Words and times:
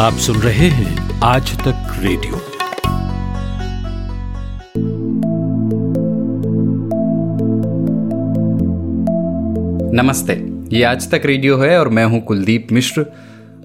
आप 0.00 0.12
सुन 0.12 0.36
रहे 0.36 0.66
हैं 0.68 1.20
आज 1.20 1.58
तक 1.58 1.98
रेडियो। 1.98 2.36
नमस्ते, 10.02 10.32
ये 10.76 10.82
आज 10.82 11.10
तक 11.10 11.22
रेडियो 11.24 11.58
है 11.58 11.80
और 11.80 11.88
मैं 11.88 12.04
हूँ 12.04 12.20
कुलदीप 12.20 12.68
मिश्र 12.72 13.06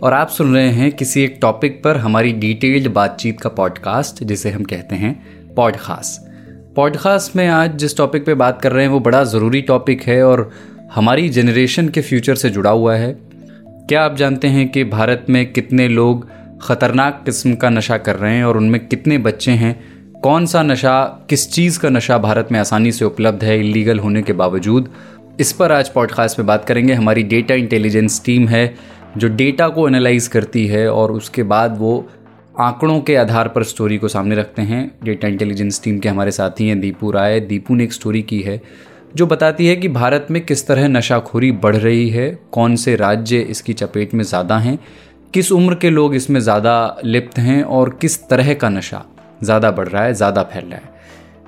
और 0.04 0.13
आप 0.13 0.29
सुन 0.29 0.54
रहे 0.55 0.70
हैं 0.70 0.91
किसी 0.91 1.23
एक 1.23 1.38
टॉपिक 1.41 1.84
पर 1.84 1.98
हमारी 1.98 2.32
डिटेल्ड 2.32 2.93
बातचीत 2.93 3.41
का 3.41 3.49
पॉडकास्ट, 3.49 4.23
जिसे 4.23 4.52
हम 4.52 4.63
कहते 4.63 4.95
हैं 4.95 5.15
पॉडकास्ट 5.55 6.21
पॉडकास्ट 6.75 7.36
में 7.36 7.47
आज 7.47 7.75
जिस 7.75 7.97
टॉपिक 7.97 8.25
पे 8.25 8.33
बात 8.33 8.61
कर 8.61 8.71
रहे 8.71 8.86
हैं, 8.86 8.91
वो 8.91 8.99
बड़ा 8.99 9.23
ज़रूरी 9.23 9.61
टॉपिक 9.61 10.02
है 10.02 10.23
और 10.23 10.52
हमारी 10.93 11.29
जनरेशन 11.29 11.89
के 11.89 12.02
फ्यूचर 12.02 12.36
से 12.36 12.49
जुड़ा 12.49 12.70
हुआ 12.70 12.95
है। 12.95 13.25
क्या 13.89 14.04
आप 14.04 14.15
जानते 14.15 14.47
हैं 14.47 14.70
कि 14.70 14.83
भारत 14.83 15.25
में 15.29 15.51
कितने 15.51 15.88
लोग 15.88 16.29
ख़तरनाक 16.61 17.21
किस्म 17.25 17.55
का 17.55 17.69
नशा 17.69 17.97
कर 17.97 18.15
रहे 18.15 18.36
हैं 18.36 18.43
और 18.43 18.57
उनमें 18.57 18.87
कितने 18.87 19.18
बच्चे 19.18 19.51
हैं? 19.51 19.86
कौन 20.21 20.46
सा 20.46 20.64
नशा, 20.64 21.25
किस 21.29 21.51
चीज़ 21.51 21.79
का 21.79 21.89
नशा 21.89 22.18
भारत 22.18 22.47
में 22.51 22.60
आसानी 22.60 22.91
से 22.91 23.05
उपलब्ध 23.05 23.43
है, 23.43 23.60
इलीगल 23.60 24.00
होने 24.00 24.21
के 24.21 24.33
बावजूद? 24.33 24.89
इस 25.39 25.54
पर 25.54 25.71
आज 25.71 25.89
पॉडकास्ट 25.89 26.39
में 26.39 26.47
बात 26.47 26.65
करेंगे। 26.65 26.93
हमारी 26.93 27.24
डेटा 27.24 27.55
इंटेलिजेंस 27.55 28.21
टीम 28.25 28.47
है, 28.47 28.75
जो 29.18 29.27
डेटा 29.27 29.68
को 29.68 29.88
एनालाइज 29.88 30.27
करती 30.27 30.68
है 30.68 30.91
और 30.91 31.11
उसके 31.11 31.43
बाद 31.43 31.77
वो 31.79 32.09
आंकड़ों 32.59 33.02
के 33.02 33.16
आधार 33.16 33.47
पर 33.47 33.63
स्टोरी 33.63 33.97
को 33.97 34.08
सामने 34.08 34.36
रखते 34.36 34.61
हैं। 34.61 34.91
डेटा 35.03 35.27
इंटेलिजेंस 35.27 35.83
टीम 35.83 35.99
के 35.99 36.09
हमारे 36.09 36.31
साथी 36.31 36.67
हैं 36.67 36.80
दीपू 36.80 37.11
राय। 37.11 37.39
दीपू 37.39 37.75
ने 37.75 37.83
एक 37.83 37.94
स्टोरी 37.94 38.22
की 38.22 38.41
है 38.41 38.61
जो 39.16 39.25
बताती 39.25 39.67
है 39.67 39.75
कि 39.75 39.88
भारत 39.88 40.28
में 40.31 40.45
किस 40.45 40.67
तरह 40.67 40.88
नशाखोरी 40.88 41.52
बढ़ 41.53 41.75
रही 41.75 42.09
है, 42.09 42.30
कौन 42.52 42.75
से 42.75 42.95
राज्य 42.95 43.38
इसकी 43.50 43.73
चपेट 43.73 44.14
में 44.14 44.23
ज़्यादा 44.23 44.58
हैं, 44.58 44.78
किस 45.33 45.52
उम्र 45.52 45.75
के 45.75 45.89
लोग 45.89 46.16
इसमें 46.16 46.39
ज़्यादा 46.39 46.73
लिप्त 47.05 47.38
हैं 47.39 47.61
और 47.64 47.89
किस 48.02 48.17
तरह 48.30 48.53
का 48.53 48.69
नशा 48.69 49.03
ज़्यादा 49.43 49.71
बढ़ 49.71 49.88
रहा 49.88 50.03
है, 50.03 50.13
ज़्यादा 50.13 50.43
फैल 50.43 50.66
रहा 50.66 50.75
है। 50.77 50.93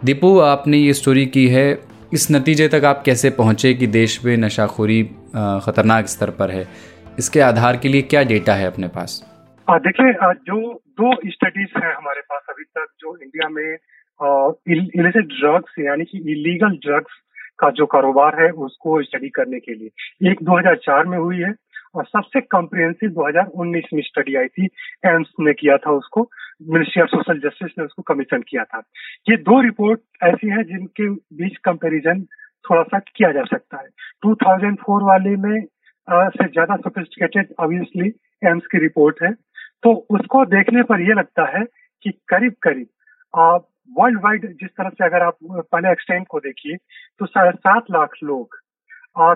दीपू, 0.03 0.37
आपने 0.39 0.77
ये 0.77 0.93
स्टोरी 0.93 1.25
की 1.27 1.47
है, 1.47 1.79
इस 2.13 2.27
नतीजे 2.31 2.67
तक 2.67 2.85
आप 2.85 3.03
कैसे 3.05 3.29
पहुँचे 3.33 3.73
कि 3.73 3.87
देश 3.89 4.19
में 4.25 4.35
नशाखोरी 4.37 5.03
ख़तरनाक 5.65 6.07
स्तर 6.07 6.29
पर 6.31 6.51
है? 6.51 6.67
इसके 7.19 7.39
आधार 7.41 7.77
के 7.77 7.89
लिए 7.89 8.01
क्या 8.03 8.23
डेटा 8.25 8.53
है 8.55 8.67
अपने 8.67 8.87
पास? 8.87 9.21
देखिए 9.67 10.13
जो 10.23 10.73
दो 10.73 11.13
स्टडीज़ 11.27 11.77
है 11.77 11.93
हमारे 11.93 12.21
पास 12.21 12.41
अभी 12.49 12.63
तक, 12.63 12.87
जो 12.99 13.17
इंडिया 13.17 13.49
में 13.49 13.77
इलिसिट 14.99 15.25
ड्रग्स 15.29 15.79
यानी 15.79 16.05
कि 16.05 16.17
इलीगल 16.31 16.77
ड्रग्स 16.83 17.23
का 17.59 17.69
जो 17.69 17.85
कारोबार 17.85 18.41
है 18.43 18.49
उसको 18.49 19.01
स्टडी 19.03 19.29
करने 19.29 19.59
के 19.59 19.73
लिए। 19.73 20.31
एक 20.31 20.43
2004 20.43 21.05
में 21.05 21.17
हुई 21.17 21.37
है 21.37 21.53
और 21.95 22.05
सबसे 22.05 22.41
कॉम्प्रिहेंसिव 22.41 23.09
2019 23.09 23.93
में 23.93 24.01
स्टडी 24.01 24.35
आई 24.35 24.47
थी। 24.47 24.65
एम्स 25.05 25.31
ने 25.39 25.53
किया 25.53 25.77
था 25.77 25.91
उसको 25.91 26.29
मिनिस्ट्री 26.69 27.01
ऑफ़ 27.01 27.09
सोशल 27.09 27.39
जस्टिस 27.39 27.71
ने 27.79 27.85
उसको 27.85 28.01
कमीशन 28.01 28.41
किया 28.41 28.63
था। 28.63 28.81
ये 29.29 29.37
दो 29.37 29.61
रिपोर्ट 29.61 29.99
ऐसी 30.23 30.49
हैं 30.49 30.63
जिनके 30.63 31.09
बीच 31.09 31.57
कंपैरिजन 31.57 32.21
थोड़ा 32.69 32.83
सा 32.83 32.99
किया 32.99 33.31
जा 33.31 33.43
सकता 33.43 33.77
है। 33.77 33.87
2004 34.25 35.03
वाले 35.03 35.35
में 35.35 35.65
आ, 36.07 36.29
से 36.29 36.47
ज़्यादा 36.47 36.75
सोफिस्टिकेटेड 36.75 37.53
ऑब्वियसली 37.59 38.07
एम्स 38.49 38.65
की 38.65 38.77
रिपोर्ट 38.77 39.17
है। 39.23 39.31
तो 39.83 39.93
उसको 40.09 40.45
देखने 40.45 40.83
पर 40.83 41.01
यह 41.01 41.13
लगता 41.13 41.57
है 41.57 41.63
कि 42.01 42.11
करीब 42.27 42.53
करीब 42.61 42.87
वर्ल्ड 43.89 44.19
वाइड 44.23 44.45
जिस 44.53 44.69
तरह 44.69 44.89
से 44.89 45.05
अगर 45.05 45.23
आप 45.23 45.37
पहले 45.43 45.91
एक्सटेंड 45.91 46.25
को 46.27 46.39
देखिए 46.39 46.75
तो 47.19 47.25
साढ़े 47.25 47.51
सात 47.51 47.91
लाख 47.91 48.15
लोग 48.23 48.57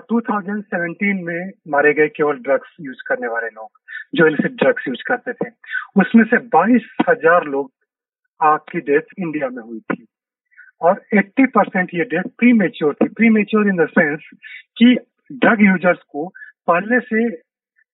टू 0.08 0.20
थाउज़ेंड 0.20 0.62
सेवेंटीन 0.64 1.22
में 1.24 1.50
मारे 1.68 1.92
गए 1.94 2.08
केवल 2.08 2.36
ड्रग्स 2.40 2.74
यूज़ 2.80 2.98
करने 3.06 3.28
वाले 3.28 3.46
लोग, 3.46 3.70
जो 4.14 4.26
इलिसिट 4.26 4.52
ड्रग्स 4.54 4.84
यूज़ 4.88 5.02
करते 5.06 5.32
थे। 5.32 5.48
उसमें 6.00 6.24
से 6.24 6.38
बाईस 6.48 6.86
हज़ार 7.08 7.44
लोग 7.46 7.70
की 8.70 8.80
डेथ 8.80 9.14
इंडिया 9.18 9.48
में 9.48 9.62
हुई 9.62 9.80
थी। 9.80 10.04
और 10.80 11.00
80 11.14 11.46
परसेंट 11.56 11.90
ये 11.94 12.04
डेथ 12.04 12.28
प्री 12.38 12.52
मेच्योर 12.52 12.94
थी। 12.94 13.08
Pre 13.08 13.28
mature 13.30 13.68
in 13.68 13.76
the 13.76 13.86
sense 13.88 14.30
कि 14.78 14.94
ड्रग 15.32 15.62
यूज़र्स 15.62 15.98
को 16.08 16.26
पहले 16.68 17.00
से 17.00 17.28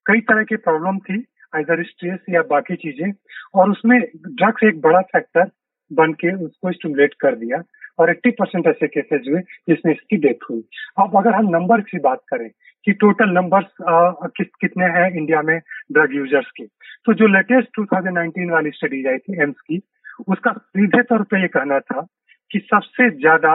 कई 0.06 0.21
तरह 0.22 0.44
की 0.44 0.56
प्रॉब्लम 0.59 0.99
थी 1.09 1.19
इधर 1.53 1.82
स्ट्रेस 1.84 2.19
या 2.31 2.43
बाकी 2.49 2.77
चीज़ें, 2.77 3.12
और 3.55 3.71
उसमें 3.71 3.99
ड्रग्स 4.00 4.65
एक 4.65 4.81
बड़ा 4.81 5.00
फैक्टर 5.12 5.50
बन 5.91 6.12
के 6.15 6.34
उसको 6.37 6.72
स्टिमुलेट 6.72 7.15
कर 7.21 7.34
दिया 7.37 7.62
और 7.99 8.10
80 8.10 8.31
परसेंट 8.38 8.66
ऐसे 8.66 8.87
केसेज 8.88 9.28
हुए 9.28 9.41
जिसमें 9.69 9.93
इसकी 9.93 10.16
डेथ 10.19 10.50
हुई। 10.50 10.62
अब 11.00 11.16
अगर 11.19 11.34
हम 11.34 11.49
नंबर 11.50 11.81
की 11.82 11.99
बात 12.00 12.21
करें 12.28 12.49
कि 12.87 12.93
टोटल 12.94 13.31
नंबर्स 13.32 13.66
किस, 13.81 14.47
कितने 14.60 14.87
हैं 14.88 15.10
इंडिया 15.12 15.43
में 15.43 15.59
ड्रग 15.93 16.15
यूज़र्स 16.16 16.50
के 16.56 16.65
तो 17.06 17.15
जो 17.15 17.26
लेटेस्ट 17.28 17.69
2019 17.78 18.50
वाली 18.50 18.71
स्टडी 18.71 19.04
आई 19.06 19.19
थी 19.19 19.41
एम्स 19.43 19.60
की, 19.60 19.81
उसका 20.28 20.53
सीधे 20.53 21.03
तौर 21.04 21.22
पर 21.22 21.41
यह 21.41 21.47
कहना 21.54 21.78
था 21.81 22.06
कि 22.50 22.59
सबसे 22.65 23.10
ज़्यादा 23.12 23.53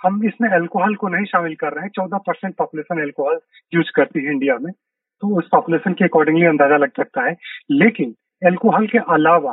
हम 0.00 0.24
इसमें 0.26 0.48
अल्कोहल 0.50 0.94
को 0.96 1.08
नहीं 1.08 1.24
शामिल 1.26 1.54
कर 1.54 1.72
रहे 1.72 1.84
हैं, 1.84 1.90
चौदह 1.90 2.18
परसेंट 2.26 2.54
पॉपुलेशन 2.58 3.00
अल्कोहल 3.02 3.38
यूज़ 3.72 3.90
करती 3.96 4.24
है 4.24 4.32
इंडिया 4.32 4.56
में 4.58 4.72
तो 4.72 5.36
उस 5.38 5.48
पॉपुलेशन 5.52 5.92
के 5.92 6.04
अकॉर्डिंगली 6.04 6.46
अंदाज़ा 6.46 6.76
लग 6.76 6.90
सकता 6.96 7.22
है। 7.22 7.36
लेकिन 7.72 8.14
अल्कोहल 8.42 8.86
के 8.86 8.98
अलावा 9.14 9.52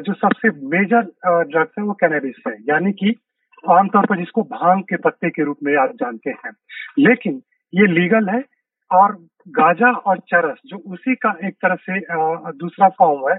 जो 0.00 0.12
सबसे 0.12 0.48
मेजर 0.68 1.02
ड्रग्स 1.50 1.72
है 1.78 1.84
वो 1.84 1.92
कैनेबिस 1.92 2.42
है। 2.48 2.54
यानी 2.68 2.92
कि 2.92 3.14
आमतौर 3.70 4.06
पर 4.06 4.18
जिसको 4.18 4.42
भाँग 4.42 4.82
के 4.82 4.96
पत्ते 4.96 5.30
के 5.30 5.44
रूप 5.44 5.58
में 5.62 5.76
आप 5.76 5.92
जानते 5.94 6.30
हैं। 6.30 6.50
लेकिन 6.98 7.40
ये 7.74 7.86
लीगल 7.86 8.28
है 8.28 8.42
और 8.90 9.16
गाजा 9.48 9.90
और 9.90 10.18
चरस, 10.18 10.58
जो 10.66 10.76
उसी 10.92 11.14
का 11.14 11.34
एक 11.44 11.54
तरह 11.64 11.74
से 11.74 12.00
दूसरा 12.58 12.88
फॉर्म 12.88 13.30
है 13.32 13.38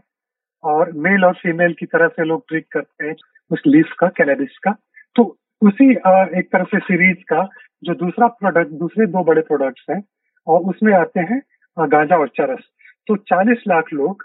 और 0.63 0.91
मेल 0.97 1.25
और 1.25 1.33
फीमेल 1.33 1.73
की 1.73 1.85
तरह 1.85 2.07
से 2.07 2.23
लोग 2.23 2.43
ट्रीट 2.47 2.65
करते 2.71 3.05
हैं 3.05 3.15
उस 3.51 3.61
लीफ 3.67 3.91
का 3.99 4.07
कैनेबिस 4.07 4.57
का। 4.57 4.71
तो 5.15 5.23
उसी 5.61 5.91
एक 5.91 6.49
तरह 6.53 6.63
से 6.63 6.79
सीरीज़ 6.79 7.23
का 7.29 7.47
जो 7.83 7.93
दूसरा 7.95 8.27
प्रोडक्ट 8.27 8.71
दूसरे 8.71 9.05
दो 9.05 9.23
बड़े 9.23 9.41
प्रोडक्ट्स 9.41 9.85
हैं 9.89 10.01
और 10.47 10.59
उसमें 10.61 10.93
आते 10.93 11.19
हैं 11.19 11.41
गांजा 11.77 12.17
और 12.17 12.27
चरस। 12.27 12.63
तो 13.07 13.15
40 13.15 13.63
लाख 13.67 13.93
लोग 13.93 14.23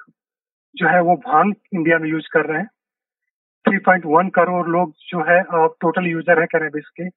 जो 0.75 0.89
है 0.89 1.01
वो 1.03 1.17
भाँग 1.27 1.55
इंडिया 1.75 1.99
में 1.99 2.09
यूज़ 2.11 2.29
कर 2.33 2.47
रहे 2.47 2.59
हैं। 2.59 2.69
3.1 3.65 4.31
करोड़ 4.35 4.67
लोग 4.69 4.93
जो 5.09 5.23
है 5.25 5.43
टोटल 5.81 6.07
यूज़र 6.07 6.41
है 6.41 6.47
कैनेबिस 6.47 6.89
के 6.97 7.09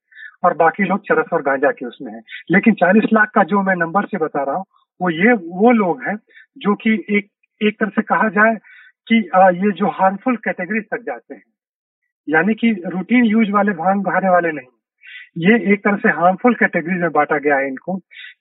और 0.43 0.53
बाकी 0.57 0.83
लोग 0.83 0.99
चरस 1.07 1.33
और 1.33 1.41
गांजा 1.41 1.71
के 1.71 1.85
उसमें 1.85 2.11
है। 2.13 2.21
लेकिन 2.51 2.73
40 2.75 3.05
लाख 3.13 3.31
का 3.35 3.43
जो 3.43 3.61
मैं 3.61 3.75
नंबर 3.75 4.05
से 4.05 4.17
बता 4.17 4.43
रहा 4.43 4.55
हूँ, 4.55 4.65
वो 5.01 5.09
ये, 5.09 5.33
वो 5.33 5.71
लोग 5.73 6.03
हैं 6.03 6.15
जो 6.57 6.75
कि 6.75 6.93
एक 7.17 7.29
एक 7.61 7.79
तरह 7.79 7.89
से 7.89 8.01
कहा 8.03 8.29
जाए 8.29 8.55
कि 9.07 9.15
ये 9.57 9.71
जो 9.71 9.89
हार्मफुल 9.91 10.35
कैटेगरी 10.37 10.79
तक 10.81 11.03
जाते 11.05 11.33
हैं। 11.35 11.43
यानी 12.27 12.53
कि 12.53 12.71
रूटीन 12.87 13.25
यूज़ 13.25 13.51
वाले 13.51 13.71
भाँग 13.73 14.03
बहाने 14.03 14.29
वाले 14.29 14.51
नहीं। 14.51 14.67
ये 15.37 15.55
एक 15.73 15.83
तरह 15.83 15.95
से 15.97 16.09
हार्मफुल 16.17 16.53
कैटेगरी 16.55 16.99
में 16.99 17.11
बांटा 17.11 17.37
गया 17.37 17.55
है 17.57 17.67
इनको 17.67 17.95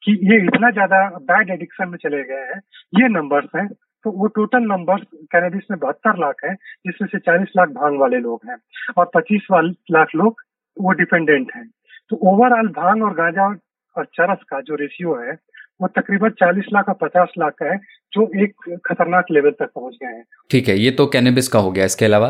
कि 0.04 0.12
ये 0.31 0.36
इतना 0.46 0.70
ज़्यादा 0.70 0.98
बैड 1.22 1.50
एडिक्शन 1.50 1.88
में 1.88 1.96
चले 1.98 2.22
गए 2.25 2.44
हैं। 2.52 2.60
ये 2.94 3.08
नंबर्स 3.08 3.48
हैं। 3.56 3.66
तो 4.04 4.10
वो 4.10 4.26
टोटल 4.37 4.62
नंबर 4.62 5.04
कैनेडिस 5.32 5.70
में 5.70 5.78
बहत्तर 5.81 6.19
लाख 6.19 6.44
है 6.44 6.54
जिसमें 6.54 7.09
से 7.09 7.19
चालीस 7.19 7.53
लाख 7.56 7.69
भाँग 7.75 7.98
वाले 8.00 8.19
लोग 8.19 8.41
हैं 8.48 8.56
और 8.98 9.10
पच्चीस 9.15 9.47
लाख 9.91 10.15
लोग 10.16 10.42
वो 10.76 10.92
डिपेंडेंट 10.92 11.53
हैं। 11.56 11.66
तो 12.10 12.16
ओवरऑल 12.31 12.69
भाँग 12.76 13.03
और 13.03 13.14
गांजा 13.14 13.47
और 13.97 14.04
चरस 14.14 14.43
का 14.48 14.60
जो 14.60 14.75
रेशियो 14.75 15.14
है 15.16 15.32
वो 15.82 15.88
तकरीबन 15.88 16.31
40 16.43 16.66
लाख 16.72 16.88
और 16.88 16.94
50 17.03 17.32
लाख 17.38 17.54
का 17.59 17.70
है 17.72 17.76
जो 18.12 18.28
एक 18.43 18.78
खतरनाक 18.87 19.31
लेवल 19.31 19.50
तक 19.50 19.70
पहुँच 19.75 19.97
गए 20.03 20.09
हैं। 20.09 20.25
ठीक 20.50 20.69
है 20.69 20.76
ये 20.78 20.91
तो 20.91 21.06
कैनेबिस 21.06 21.48
का 21.48 21.59
हो 21.59 21.70
गया। 21.72 21.84
इसके 21.84 22.04
अलावा? 22.04 22.28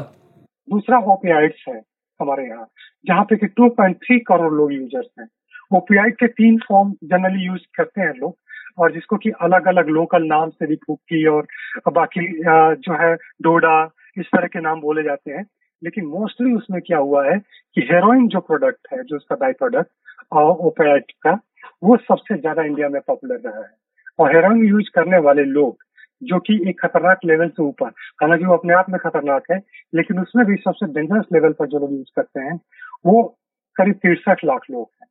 दूसरा 0.69 0.99
ओपियाइड्स 1.13 1.65
है 1.69 1.81
हमारे 2.21 2.47
यहाँ 2.49 2.67
जहाँ 3.07 3.25
पे 3.25 3.37
कि 3.37 3.47
2.3 3.61 4.19
करोड़ 4.29 4.53
लोग 4.55 4.73
यूज़र्स 4.73 5.09
हैं। 5.21 5.29
ओपियाइड 5.77 6.15
के 6.15 6.27
तीन 6.39 6.59
फॉर्म 6.69 6.93
जनरली 7.05 7.45
यूज़ 7.47 7.63
करते 7.77 8.01
हैं 8.01 8.13
लोग 8.15 8.37
और 8.79 8.93
जिसको 8.93 9.17
कि 9.17 9.31
अलग 9.31 9.69
अलग 9.69 9.89
लोकल 9.89 10.23
नाम 10.23 10.51
से 10.51 10.67
भी 10.67 10.77
फूकी 10.77 11.27
और 11.27 11.47
बाकी 11.93 12.43
जो 12.75 12.95
है, 13.03 13.15
डोडा, 13.15 13.91
इस 14.19 14.27
तरह 14.27 14.47
के 14.47 14.61
नाम 14.61 14.81
बोले 14.81 15.03
जाते 15.03 15.31
हैं। 15.31 15.47
लेकिन 15.83 16.07
मोस्टली 16.07 16.53
उसमें 16.55 16.81
क्या 16.83 16.99
हुआ 16.99 17.25
है 17.27 17.39
कि 17.75 17.81
हेरोइन 17.81 18.29
जो 18.29 18.41
प्रोडक्ट 18.41 18.87
है, 18.93 19.03
जो 19.05 19.17
उसका 19.17 19.37
बाई 19.37 19.53
प्रोडक्ट 19.53 19.91
ओपेट 20.33 21.13
का, 21.23 21.41
वो 21.83 21.97
सबसे 21.97 22.37
ज़्यादा 22.37 22.63
इंडिया 22.63 22.89
में 22.89 23.01
पॉपुलर 23.07 23.41
रहा 23.47 23.61
है। 23.61 23.71
और 24.19 24.37
हेरोइन 24.37 24.65
यूज़ 24.65 24.91
करने 24.95 25.19
वाले 25.19 25.45
लोग, 25.45 25.77
जो 26.23 26.39
कि 26.39 26.69
एक 26.69 26.81
खतरनाक 26.81 27.19
लेवल 27.25 27.49
से 27.49 27.63
ऊपर, 27.63 27.87
हालाँकि 28.23 28.45
वो 28.45 28.57
अपने 28.57 28.75
आप 28.75 28.91
में 28.91 28.99
खतरनाक 28.99 29.43
है, 29.51 29.61
लेकिन 29.95 30.19
उसमें 30.19 30.47
भी 30.47 30.57
सबसे 30.57 30.87
डेंजरस 30.87 31.25
लेवल 31.33 31.53
पर 31.53 31.67
जो 31.67 31.79
लोग 31.79 31.93
यूज़ 31.93 32.13
करते 32.17 32.41
हैं, 32.41 32.61
वो 33.07 33.39
करीब 33.77 33.95
तिरसठ 33.95 34.45
लाख 34.45 34.61
लोग 34.71 34.91
हैं। 35.03 35.09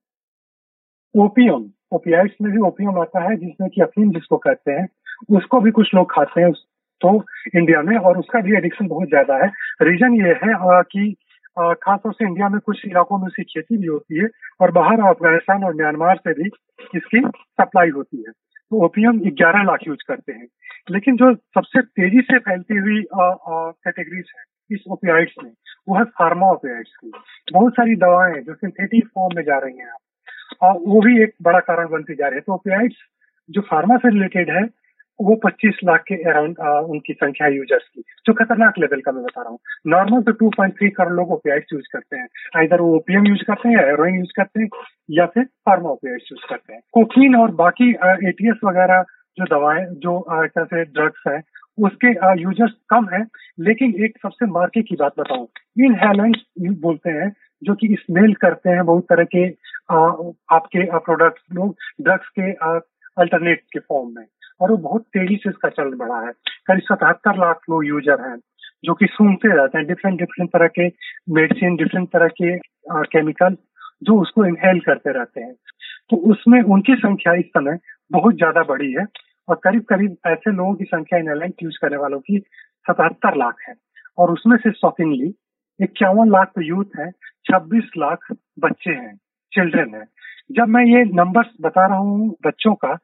ओपीएम 1.15 1.63
ओपियाइड्स 1.93 2.35
में 2.41 2.51
भी 2.51 2.59
ओपियम 2.67 2.99
आता 2.99 3.23
है, 3.23 3.35
जिसमें 3.37 3.69
कि 3.69 3.81
अफीम 3.81 4.11
जिसको 4.11 4.37
कहते 4.39 4.71
हैं, 4.71 4.87
उसको 5.31 5.59
भी 5.61 5.71
कुछ 5.71 5.93
लोग 5.95 6.11
खाते 6.11 6.41
हैं 6.41 6.51
तो 7.01 7.09
इंडिया 7.55 7.81
में, 7.81 7.97
और 7.97 8.17
उसका 8.17 8.39
भी 8.41 8.55
एडिक्शन 8.57 8.87
बहुत 8.87 9.09
ज़्यादा 9.09 9.35
है। 9.37 9.51
रीजन 9.81 10.13
ये 10.15 10.33
है 10.43 10.53
कि 10.85 11.13
खासतौर 11.57 12.13
से 12.13 12.25
इंडिया 12.25 12.47
में 12.49 12.59
कुछ 12.61 12.85
इलाकों 12.85 13.17
में 13.17 13.25
उसकी 13.27 13.43
खेती 13.43 13.77
भी 13.77 13.87
होती 13.87 14.19
है, 14.19 14.27
और 14.61 14.71
बाहर 14.71 15.01
अफ़गानिस्तान 15.09 15.63
और 15.63 15.75
म्यांमार 15.75 16.17
से 16.17 16.33
भी 16.33 16.49
इसकी 16.95 17.21
सप्लाई 17.21 17.89
होती 17.91 18.17
है। 18.17 18.31
तो 18.31 18.83
ओपीएम 18.85 19.19
ग्यारह 19.31 19.63
लाख 19.63 19.87
यूज़ 19.87 20.03
करते 20.07 20.31
हैं। 20.33 20.47
लेकिन 20.91 21.15
जो 21.15 21.33
सबसे 21.33 21.81
तेज़ी 21.81 22.21
से 22.21 22.39
फैलती 22.39 22.77
हुई 22.77 23.03
कैटेगरीज 23.13 24.31
है 24.37 24.43
इस 24.71 24.83
ओपियाइड्स 24.91 25.33
में, 25.43 25.51
वो 25.89 25.97
है 25.97 26.03
फार्मा 26.13 26.49
ओपियाइड्स 26.51 26.95
की। 26.95 27.11
बहुत 27.53 27.73
सारी 27.73 27.95
दवाएँ 27.97 28.41
जो 28.41 28.53
सिंथेटिक 28.55 29.07
फॉर्म 29.07 29.35
में 29.37 29.43
जा 29.43 29.57
रही 29.59 29.77
हैं 29.77 29.91
और 30.61 30.77
वो 30.87 31.01
भी 31.01 31.21
एक 31.23 31.33
बड़ा 31.41 31.59
कारण 31.61 31.89
बनती 31.89 32.15
जा 32.15 32.27
रही 32.27 32.35
है। 32.35 32.41
तो 32.41 32.53
ओपियाइड्स 32.53 32.95
जो 33.49 33.61
फार्मा 33.63 33.97
से 33.97 34.09
रिलेटेड 34.09 34.49
है, 34.51 34.63
वो 35.19 35.35
25 35.35 35.79
लाख 35.85 36.03
के 36.03 36.15
अराउंड 36.29 36.59
उनकी 36.89 37.13
संख्या 37.13 37.47
यूज़र्स 37.47 37.83
की, 37.85 38.01
जो 38.25 38.33
खतरनाक 38.33 38.77
लेवल 38.79 39.01
का 39.01 39.11
मैं 39.11 39.23
बता 39.23 39.41
रहा 39.41 39.49
हूँ। 39.49 39.59
नॉर्मल 39.87 40.21
तो 40.21 40.31
2.3 40.33 40.89
करोड़ 40.89 41.13
लोग 41.13 41.31
ओपियाइड्स 41.31 41.73
यूज़ 41.73 41.85
करते 41.93 42.17
हैं। 42.17 42.63
इधर 42.63 42.81
वो 42.81 42.95
ओपीएम 42.95 43.27
यूज़ 43.27 43.43
करते 43.43 43.69
हैं 43.69 43.75
या 43.77 44.07
यूज़ 44.09 44.31
करते 44.35 44.61
हैं, 44.61 44.69
या 45.11 45.25
फिर 45.25 45.43
फार्मा 45.43 45.89
ओपियाइड्स 45.89 46.29
यूज़ 46.31 46.45
करते 46.49 46.73
हैं। 46.73 46.81
कोकीन 46.93 47.35
और 47.35 47.51
बाकी 47.55 47.89
एटीएस 48.29 48.59
वगैरह 48.65 49.03
जो 49.37 49.45
दवाएँ, 49.49 49.85
जो 49.85 50.19
तरह 50.31 50.65
से 50.65 50.83
ड्रग्स 50.85 51.23
है, 51.27 51.41
उसके 51.77 52.07
यूज़र्स 52.41 52.73
कम 52.89 53.07
है। 53.13 53.23
लेकिन 53.59 53.93
एक 54.05 54.17
सबसे 54.17 54.45
मार्के 54.47 54.81
की 54.81 54.95
बात 54.95 55.13
बताऊँ, 55.19 55.47
इन 55.79 55.95
हेलेंट 55.95 56.37
बोलते 56.81 57.09
हैं, 57.11 57.31
जो 57.61 57.73
कि 57.75 57.95
स्मेल 57.99 58.33
करते 58.35 58.69
हैं 58.69 58.85
बहुत 58.85 59.03
तरह 59.03 59.23
के 59.25 59.47
आपके 59.89 60.85
प्रोडक्ट्स 60.99 61.43
लोग 61.53 61.75
ड्रग्स 62.01 62.27
के 62.39 62.51
अल्टरनेट 63.17 63.61
के 63.73 63.79
फॉर्म 63.79 64.09
में। 64.15 64.25
और 64.61 64.71
वो 64.71 64.77
बहुत 64.79 65.01
तेज़ी 65.13 65.35
से 65.35 65.49
इसका 65.49 65.69
चलन 65.69 65.97
बढ़ा 65.97 66.19
है। 66.19 66.31
करीब 66.67 66.81
सतहत्तर 66.83 67.37
लाख 67.37 67.61
लोग 67.69 67.85
यूज़र 67.85 68.21
हैं, 68.21 68.37
जो 68.83 68.93
कि 68.93 69.05
सुनते 69.07 69.55
रहते 69.55 69.77
हैं 69.77 69.87
डिफरेंट 69.87 70.19
डिफरेंट 70.19 70.49
तरह 70.49 70.67
के 70.69 70.87
मेडिसिन 71.33 71.75
डिफरेंट 71.75 72.07
तरह 72.09 72.27
के 72.41 72.57
केमिकल 73.07 73.57
जो 74.03 74.19
उसको 74.21 74.45
इनहेल 74.45 74.79
करते 74.79 75.11
रहते 75.11 75.41
हैं। 75.41 75.53
तो 76.09 76.17
उसमें 76.31 76.61
उनकी 76.61 76.95
संख्या 76.95 77.33
इस 77.33 77.45
समय 77.47 77.77
बहुत 78.11 78.35
ज़्यादा 78.35 78.63
बढ़ी 78.63 78.91
है 78.91 79.05
और 79.47 79.59
करीब 79.63 79.83
करीब 79.83 80.15
ऐसे 80.27 80.51
लोगों 80.51 80.73
की 80.75 80.85
संख्या 80.85 81.19
इनहेलेंट 81.19 81.63
यूज़ 81.63 81.77
करने 81.81 81.97
वालों 81.97 82.19
की 82.19 82.39
सतहत्तर 82.85 83.37
लाख 83.37 83.55
है। 83.67 83.73
और 84.17 84.31
उसमें 84.31 84.57
से 84.57 84.71
शॉकिंगली 84.71 85.33
इक्यावन 85.79 86.31
लाख 86.31 86.51
तो 86.55 86.61
यूथ 86.61 86.99
है, 86.99 87.09
छब्बीस 87.45 87.89
लाख 87.97 88.31
बच्चे 88.59 88.91
हैं। 88.91 89.17
चिल्ड्रन 89.53 89.93
है। 89.95 90.03
जब 90.51 90.67
मैं 90.69 90.83
ये 90.85 91.03
नंबर्स 91.15 91.51
बता 91.61 91.85
रहा 91.87 91.97
हूँ 91.97 92.29
बच्चों 92.45 92.73
का 92.75 92.95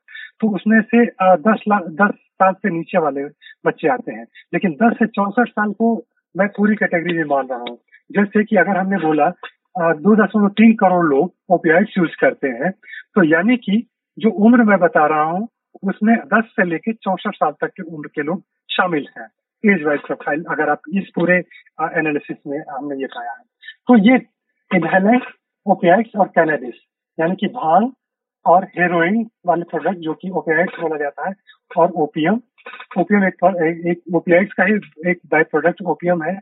तो 0.42 0.50
उसमें 0.56 0.80
से 0.84 1.06
दस 1.44 1.64
लाख 1.68 1.84
दस 2.02 2.16
साल 2.42 2.54
से 2.54 2.70
नीचे 2.70 3.00
वाले 3.02 3.24
बच्चे 3.66 3.88
आते 3.90 4.12
हैं। 4.12 4.26
लेकिन 4.54 4.72
दस 4.82 4.98
से 5.00 5.06
चौसठ 5.10 5.50
साल 5.50 5.72
को 5.74 5.94
मैं 6.36 6.48
पूरी 6.58 6.76
कैटेगरी 6.76 7.18
में 7.18 7.24
मान 7.30 7.48
रहा 7.48 7.60
हूँ। 7.60 7.78
जैसे 8.10 8.44
कि 8.44 8.56
अगर 8.58 8.78
हमने 8.78 8.98
बोला 8.98 9.30
दो 9.76 10.16
दशमलव 10.16 10.50
तीन 10.58 10.74
करोड़ 10.76 11.06
लोग 11.06 11.54
ओपीआईड्स 11.54 11.98
यूज़ 11.98 12.16
करते 12.22 12.48
हैं 12.60 12.72
तो 13.16 13.24
यानी 13.26 13.58
कि 13.58 13.84
जो 14.18 14.30
उम्र 14.46 14.64
मैं 14.64 14.78
बता 14.80 15.06
रहा 15.08 15.24
हूँ, 15.24 15.48
उसमें 15.84 16.16
10 16.28 16.46
से 16.52 16.64
लेकर 16.66 16.94
चौसठ 17.04 17.36
साल 17.36 17.52
तक 17.62 17.72
की 17.78 17.84
उम्र 17.86 18.08
के 18.16 18.24
लोग 18.24 18.42
शामिल 18.70 19.06
हैं। 19.18 19.28
एज 19.64 19.84
वाइज 19.84 20.00
प्रोफ़ाइल 20.02 20.44
अगर 20.52 20.70
आप 20.70 20.82
इस 20.98 21.12
पूरे 21.16 21.38
एनालिसिस 21.98 22.38
में 22.48 22.60
हमने 22.70 22.96
ये 23.02 23.08
पाया 23.08 23.32
है। 23.32 23.44
तो 23.88 23.98
ये 24.06 24.16
इनहेलेंट 24.72 25.24
ओपियाइड्स 25.70 26.16
और 26.20 26.28
कैनेडिस 26.28 26.76
यानी 27.18 27.36
कि 27.36 27.48
भाँग 27.56 27.92
और 28.46 28.64
हेरोइन 28.78 29.26
वाले 29.48 29.64
प्रोडक्ट 29.70 30.00
जो 30.00 30.14
कि 30.14 30.30
ओपियाइड्स 30.30 30.80
बोला 30.82 30.98
जाता 30.98 31.28
है 31.28 31.34
और 31.78 31.92
ओपीएम 31.98 32.40
ओपीएम 32.98 33.24
एक, 33.24 33.36
एक 33.88 34.16
ओपियाइड्स 34.16 34.54
का 34.54 34.64
ही 34.64 34.74
एक 35.10 35.20
बाय 35.32 35.44
प्रोडक्ट 35.44 35.82
ओपीएम 35.86 36.24
है 36.24 36.34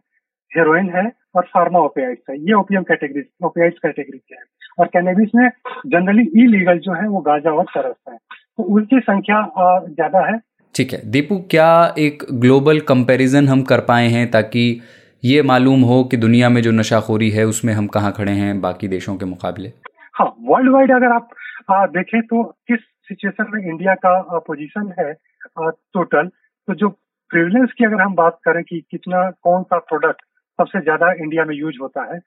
हेरोइन 0.51 0.89
है 0.89 1.11
और 1.35 1.43
फार्मा 1.43 1.79
ओपियाइड्स 1.79 2.21
है। 2.29 2.35
ये 2.39 2.53
ओपीएम 2.53 2.83
कैटेगरी 2.83 3.23
ओपियाइड्स 3.43 3.77
कैटेगरी 3.77 4.17
के 4.17 4.35
हैं। 4.35 4.43
और 4.79 4.87
कैनेबिस 4.87 5.29
में 5.35 5.49
जनरली 5.87 6.23
इलीगल 6.43 6.79
जो 6.79 6.93
है 6.93 7.07
वो 7.07 7.19
गांजा 7.21 7.51
और 7.51 7.65
चरस 7.65 7.95
है। 8.09 8.17
तो 8.17 8.63
उनकी 8.75 8.99
संख्या 8.99 9.41
ज़्यादा 9.87 10.25
है। 10.27 10.39
ठीक 10.75 10.93
है। 10.93 10.99
दीपू 11.11 11.37
क्या 11.51 11.69
एक 11.97 12.23
ग्लोबल 12.31 12.79
कंपैरिजन 12.87 13.47
हम 13.47 13.61
कर 13.63 13.79
पाए 13.81 14.07
हैं 14.07 14.29
ताकि 14.31 14.63
ये 15.23 15.41
मालूम 15.41 15.81
हो 15.81 16.03
कि 16.03 16.17
दुनिया 16.17 16.49
में 16.49 16.61
जो 16.61 16.71
नशाखोरी 16.71 17.29
है 17.29 17.43
उसमें 17.45 17.73
हम 17.73 17.87
कहाँ 17.87 18.11
खड़े 18.11 18.31
हैं 18.31 18.59
बाकी 18.61 18.87
देशों 18.87 19.15
के 19.17 19.25
मुकाबले? 19.25 19.71
हाँ 20.13 20.27
वर्ल्ड 20.41 20.71
वाइड 20.71 20.91
अगर 20.91 21.13
आप 21.13 21.29
आ, 21.71 21.85
देखें 21.87 22.21
तो 22.21 22.43
किस 22.67 22.79
सिचुएशन 22.79 23.51
में 23.53 23.69
इंडिया 23.69 23.93
का 23.95 24.39
पोजीशन 24.39 24.93
है 24.99 25.11
आ, 25.11 25.69
टोटल 25.69 26.27
तो 26.67 26.73
जो 26.73 26.89
प्रिविलेंस 27.31 27.71
की 27.77 27.85
अगर 27.85 28.01
हम 28.01 28.15
बात 28.15 28.39
करें 28.45 28.63
कि 28.63 28.79
कितना 28.91 29.29
कौन 29.43 29.63
सा 29.63 29.77
प्रोडक्ट 29.87 30.21
सबसे 30.59 30.81
ज़्यादा 30.81 31.11
इंडिया 31.23 31.45
में 31.45 31.55
यूज़ 31.55 31.77
होता 31.81 32.03
है 32.13 32.19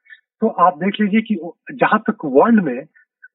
तो 0.43 0.49
आप 0.61 0.79
देख 0.79 1.01
लीजिए 1.01 1.21
कि 1.21 1.39
जहाँ 1.75 1.99
तक 2.01 2.25
वर्ल्ड 2.25 2.65
में 2.65 2.85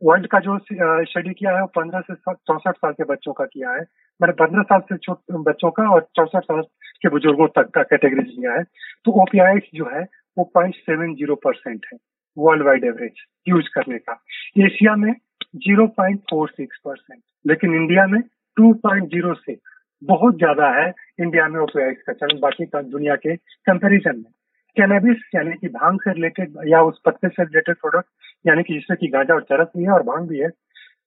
वर्ल्ड 0.01 0.27
का 0.27 0.39
जो 0.39 0.57
स्टडी 0.62 1.33
किया 1.33 1.51
है 1.56 1.62
वो 1.62 1.68
पंद्रह 1.75 2.01
से 2.01 2.15
चौसठ 2.30 2.75
साल 2.75 2.92
के 2.94 3.03
बच्चों 3.12 3.33
का 3.33 3.45
किया 3.45 3.71
है। 3.71 3.81
मैंने 4.19 4.33
पंद्रह 4.39 4.63
साल 4.63 4.80
से 4.89 4.97
छोट, 4.97 5.18
बच्चों 5.47 5.71
का 5.71 5.89
और 5.94 6.07
चौसठ 6.15 6.44
साल 6.44 6.62
के 7.01 7.09
बुज़ुर्गों 7.09 7.47
तक 7.56 7.69
का 7.75 7.83
कैटेगरी 7.83 8.24
लिया 8.25 8.53
है। 8.53 8.63
तो 9.06 9.12
ओपीआई 9.21 9.59
जो 9.75 9.89
है, 9.94 10.03
वो 10.38 10.44
पॉइंट 10.53 10.75
सेवन 10.75 11.13
ज़ीरो 11.15 11.36
परसेंट 11.45 11.86
है 11.92 11.97
वर्ल्ड 12.38 12.65
वाइड 12.65 12.83
एवरेज 12.86 13.24
यूज़ 13.47 13.69
करने 13.75 13.97
का। 14.00 14.19
एशिया 14.65 14.95
में 14.95 15.13
zero 15.57 15.88
point 15.98 16.19
four 16.30 16.50
six 16.50 16.80
percent 16.86 17.21
लेकिन 17.45 17.75
इंडिया 17.75 18.06
में 18.07 18.21
टू 18.57 18.74
पॉइंट 18.83 19.09
ज़ीरो 19.09 19.33
सिक्स 19.36 19.74
बहुत 20.01 20.38
ज़्यादा 20.38 20.69
है 20.74 20.88
इंडिया 21.19 21.48
में 21.48 21.59
ओपीआई 21.62 21.91
का 21.91 22.13
चलन, 22.13 22.39
बाकी 22.39 22.65
दुनिया 22.65 23.15
के 23.15 23.36
कंपेरिजन 23.36 24.18
में। 24.18 24.31
कैनेबिस 24.77 25.18
यानी 25.36 25.51
कि 25.51 25.68
भाँग 25.68 26.00
से 26.01 26.13
रिलेटेड 26.13 26.57
या 26.68 26.81
उस 26.81 27.00
पत्ते 27.06 27.30
से 27.30 27.44
रिलेटेड 27.44 27.75
प्रोडक्ट 27.75 28.07
यानी 28.48 28.63
कि 28.63 28.74
जिससे 28.74 28.95
कि 28.95 29.07
गांजा 29.07 29.33
और 29.33 29.42
चरस 29.42 29.68
भी 29.77 29.83
है 29.83 29.92
और 29.92 30.04
भाँग 30.04 30.27
भी 30.30 30.39
है 30.39 30.50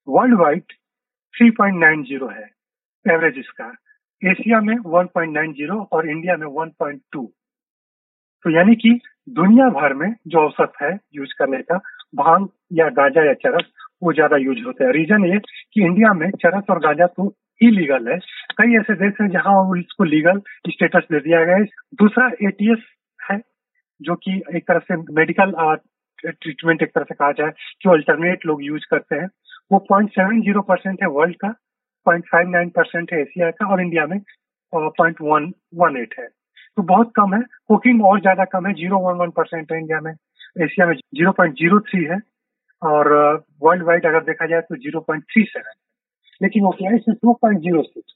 वर्ल्ड 0.08 0.38
वाइड 0.40 0.62
3.90 1.34 2.28
है 2.28 2.46
एवरेज 3.06 3.38
इसका। 3.38 3.72
एशिया 4.22 4.60
में 4.60 4.74
1.90 4.94 5.84
और 5.92 6.08
इंडिया 6.10 6.36
में 6.36 6.46
1.2 6.46 7.26
तो 8.44 8.50
यानी 8.50 8.74
कि 8.74 8.98
दुनिया 9.28 9.68
भर 9.70 9.94
में 9.94 10.08
जो 10.26 10.38
औसत 10.38 10.72
है 10.82 10.90
यूज़ 11.14 11.32
करने 11.38 11.58
का, 11.62 11.76
भाँग 12.14 12.48
या 12.72 12.88
गांजा 12.88 13.24
या 13.26 13.32
चरस 13.34 13.64
वो 14.02 14.12
ज़्यादा 14.12 14.36
यूज़ 14.36 14.62
होते 14.66 14.84
हैं। 14.84 14.92
रीजन 14.92 15.24
ये 15.24 15.38
कि 15.38 15.84
इंडिया 15.84 16.12
में 16.14 16.30
चरस 16.30 16.70
और 16.70 16.78
गांजा 16.78 17.06
तो 17.06 17.32
इलीगल 17.60 18.08
है। 18.08 18.18
कई 18.58 18.76
ऐसे 18.76 18.94
देश 18.94 19.14
हैं 19.20 19.28
जहाँ 19.28 19.54
इसको 19.78 20.04
लीगल 20.04 20.38
स्टेटस 20.68 21.06
दे 21.12 21.20
दिया 21.20 21.44
गया 21.44 21.56
है। 21.56 21.64
दूसरा 21.94 22.30
एटीएस 22.48 22.84
जो 24.00 24.14
कि 24.16 24.42
एक 24.56 24.66
तरह 24.68 24.78
से 24.80 24.96
मेडिकल 25.14 25.52
ट्रीटमेंट 26.24 26.82
एक 26.82 26.90
तरह 26.94 27.04
से 27.04 27.14
कहा 27.14 27.32
जाए, 27.32 27.50
जो 27.82 27.90
अल्टरनेट 27.92 28.46
लोग 28.46 28.62
यूज़ 28.64 28.86
करते 28.90 29.16
हैं, 29.16 29.28
वो 29.70 29.78
पॉइंट 29.88 30.10
सेवन 30.10 30.40
ज़ीरो 30.42 30.62
परसेंट 30.62 31.02
है 31.02 31.08
वर्ल्ड 31.10 31.36
का 31.36 31.48
पॉइंट 32.06 32.24
फाइव 32.26 32.48
नाइन 32.50 32.68
परसेंट 32.76 33.12
है 33.12 33.20
एशिया 33.20 33.50
का 33.52 33.66
और 33.72 33.80
इंडिया 33.80 34.06
में 34.06 34.18
पॉइंट 34.72 35.16
वन 35.22 35.52
वन 35.76 35.96
एट 35.96 36.14
है। 36.18 36.26
तो 36.26 36.82
बहुत 36.84 37.12
कम 37.16 37.34
है 37.34 37.40
कुकिंग 37.68 38.04
और 38.06 38.20
ज़्यादा 38.20 38.44
कम 38.52 38.66
है 38.66 38.72
ज़ीरो 38.74 38.98
वन 39.00 39.16
वन 39.18 39.30
परसेंट 39.36 39.72
है 39.72 39.78
इंडिया 39.78 40.00
में 40.00 40.12
एशिया 40.12 40.86
में 40.86 40.94
ज़ीरो 40.94 41.32
पॉइंट 41.32 41.54
ज़ीरो 41.54 41.80
थ्री 41.88 42.04
है, 42.04 42.18
और 42.82 43.08
वर्ल्ड 43.62 43.82
वाइड 43.84 44.06
अगर 44.06 44.24
देखा 44.24 44.46
जाए 44.46 44.60
तो 44.60 44.76
ज़ीरो 44.76 45.00
पॉइंट 45.00 45.24
थ्री 45.24 45.42
सेवन 45.46 45.74
लेकिन 46.40 46.64
ओपीआई 46.66 46.98
से 46.98 47.12
टू 47.14 47.32
पॉइंट 47.42 47.60
ज़ीरो 47.60 47.82
सिक्स 47.82 48.14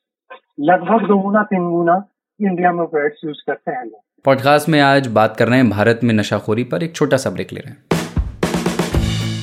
लगभग 0.61 1.07
दो 1.09 1.19
गुना 1.19 1.43
तीन 1.45 1.71
गुना 1.71 1.97
इंडिया 2.41 2.73
में 2.73 2.85
यूज़ 2.85 3.43
करते 3.47 3.71
हैं 3.71 3.85
लोग। 3.85 4.01
पॉडकास्ट 4.25 4.69
में 4.69 4.81
आज 4.81 5.07
बात 5.07 5.37
कर 5.37 5.49
रहे 5.49 5.59
हैं 5.59 5.71
भारत 5.71 6.01
में 6.05 6.15
नशाखोरी 6.15 6.65
पर 6.65 6.83
एक 6.83 6.97
छोटा 6.97 7.17
सा 7.17 7.31
ब्रेक 7.31 7.53
ले 7.53 7.61
रहे 7.61 7.73
हैं। 7.73 8.03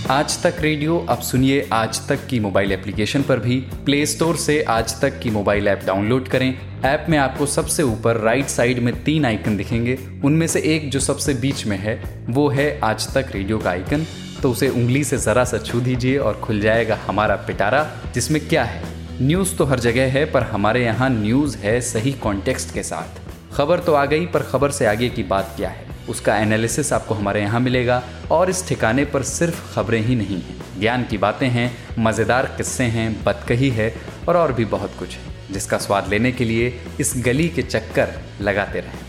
आज 0.10 0.44
तक 0.44 0.56
रेडियो, 0.60 1.06
अब 1.10 1.20
सुनिए 1.20 1.70
आज 1.74 2.08
तक 2.08 2.28
की 2.28 2.40
मोबाइल 2.40 2.72
एप्लीकेशन 2.72 3.22
पर 3.22 3.40
भी। 3.40 3.60
प्ले 3.86 4.06
स्टोर 4.06 4.36
से 4.36 4.64
आज 4.64 5.02
तक 5.02 5.20
की 5.20 5.30
मोबाइल 5.30 5.68
ऐप 5.68 5.82
डाउनलोड 5.86 6.28
करें। 6.28 6.60
ऐप 6.86 7.06
में 7.10 7.18
आपको 7.18 7.46
सबसे 7.46 7.84
ऊपर 7.84 8.18
राइट 8.18 8.46
साइड 8.46 8.80
में 8.80 9.04
तीन 9.04 9.26
आइकन 9.26 9.58
दिखेंगे। 9.58 10.00
उनमें 10.24 10.48
से 10.48 10.60
एक 10.60 10.92
जो 10.92 11.00
सबसे 11.00 11.34
बीच 11.34 11.66
में 11.66 11.78
है, 11.78 12.26
वो 12.30 12.50
है 12.50 12.80
आज 12.84 13.14
तक 13.14 13.26
रेडियो 13.32 13.58
का 13.58 13.70
आइकन। 13.70 14.06
तो 14.44 14.52
उसे 14.52 14.70
उंगली 14.70 15.04
से 15.04 15.18
ज़रा 15.18 15.44
सा 15.44 15.58
छू 15.58 15.80
दीजिए 15.80 16.18
और 16.18 16.34
खुल 16.34 16.62
जाएगा 16.62 17.00
हमारा 17.08 17.36
पिटारा, 17.36 17.92
जिसमें 18.14 18.48
क्या 18.48 18.64
है। 18.64 18.84
न्यूज़ 19.22 19.56
तो 19.56 19.66
हर 19.66 19.80
जगह 19.80 20.12
है, 20.12 20.32
पर 20.32 20.44
हमारे 20.44 20.84
यहाँ 20.86 21.10
न्यूज़ 21.10 21.58
है 21.58 21.82
सही 21.82 22.12
कॉन्टेक्स्ट 22.12 22.74
के 22.74 22.84
साथ। 22.84 23.19
खबर 23.60 23.80
तो 23.80 23.94
आ 23.94 24.06
गई, 24.06 24.26
पर 24.26 24.44
खबर 24.44 24.72
से 24.72 24.86
आगे 24.86 25.10
की 25.10 25.24
बात 25.24 25.54
क्या 25.58 25.70
है? 25.70 25.86
उसका 26.10 26.38
एनालिसिस 26.38 26.94
आपको 26.94 27.14
हमारे 27.14 27.42
यहाँ 27.42 27.60
मिलेगा, 27.60 28.04
और 28.32 28.50
इस 28.50 28.68
ठिकाने 28.68 29.06
पर 29.06 29.24
सिर्फ़ 29.24 29.76
खबरें 29.76 30.00
ही 30.02 30.16
नहीं 30.16 30.42
हैं। 30.42 30.80
ज्ञान 30.80 31.04
की 31.04 31.18
बातें 31.18 31.48
हैं, 31.48 31.72
मज़ेदार 32.00 32.46
किस्से 32.58 32.84
हैं 32.84 33.24
बतकही 33.24 33.70
है, 33.70 33.94
और 34.30 34.38
और 34.38 34.54
भी 34.54 34.66
बहुत 34.66 34.96
कुछ 35.00 35.16
है, 35.16 35.54
जिसका 35.54 35.78
स्वाद 35.78 36.08
लेने 36.08 36.32
के 36.32 36.46
लिए 36.46 36.82
इस 37.00 37.14
गली 37.18 37.48
के 37.50 37.62
चक्कर 37.62 38.14
लगाते 38.42 38.80
रहें। 38.80 39.00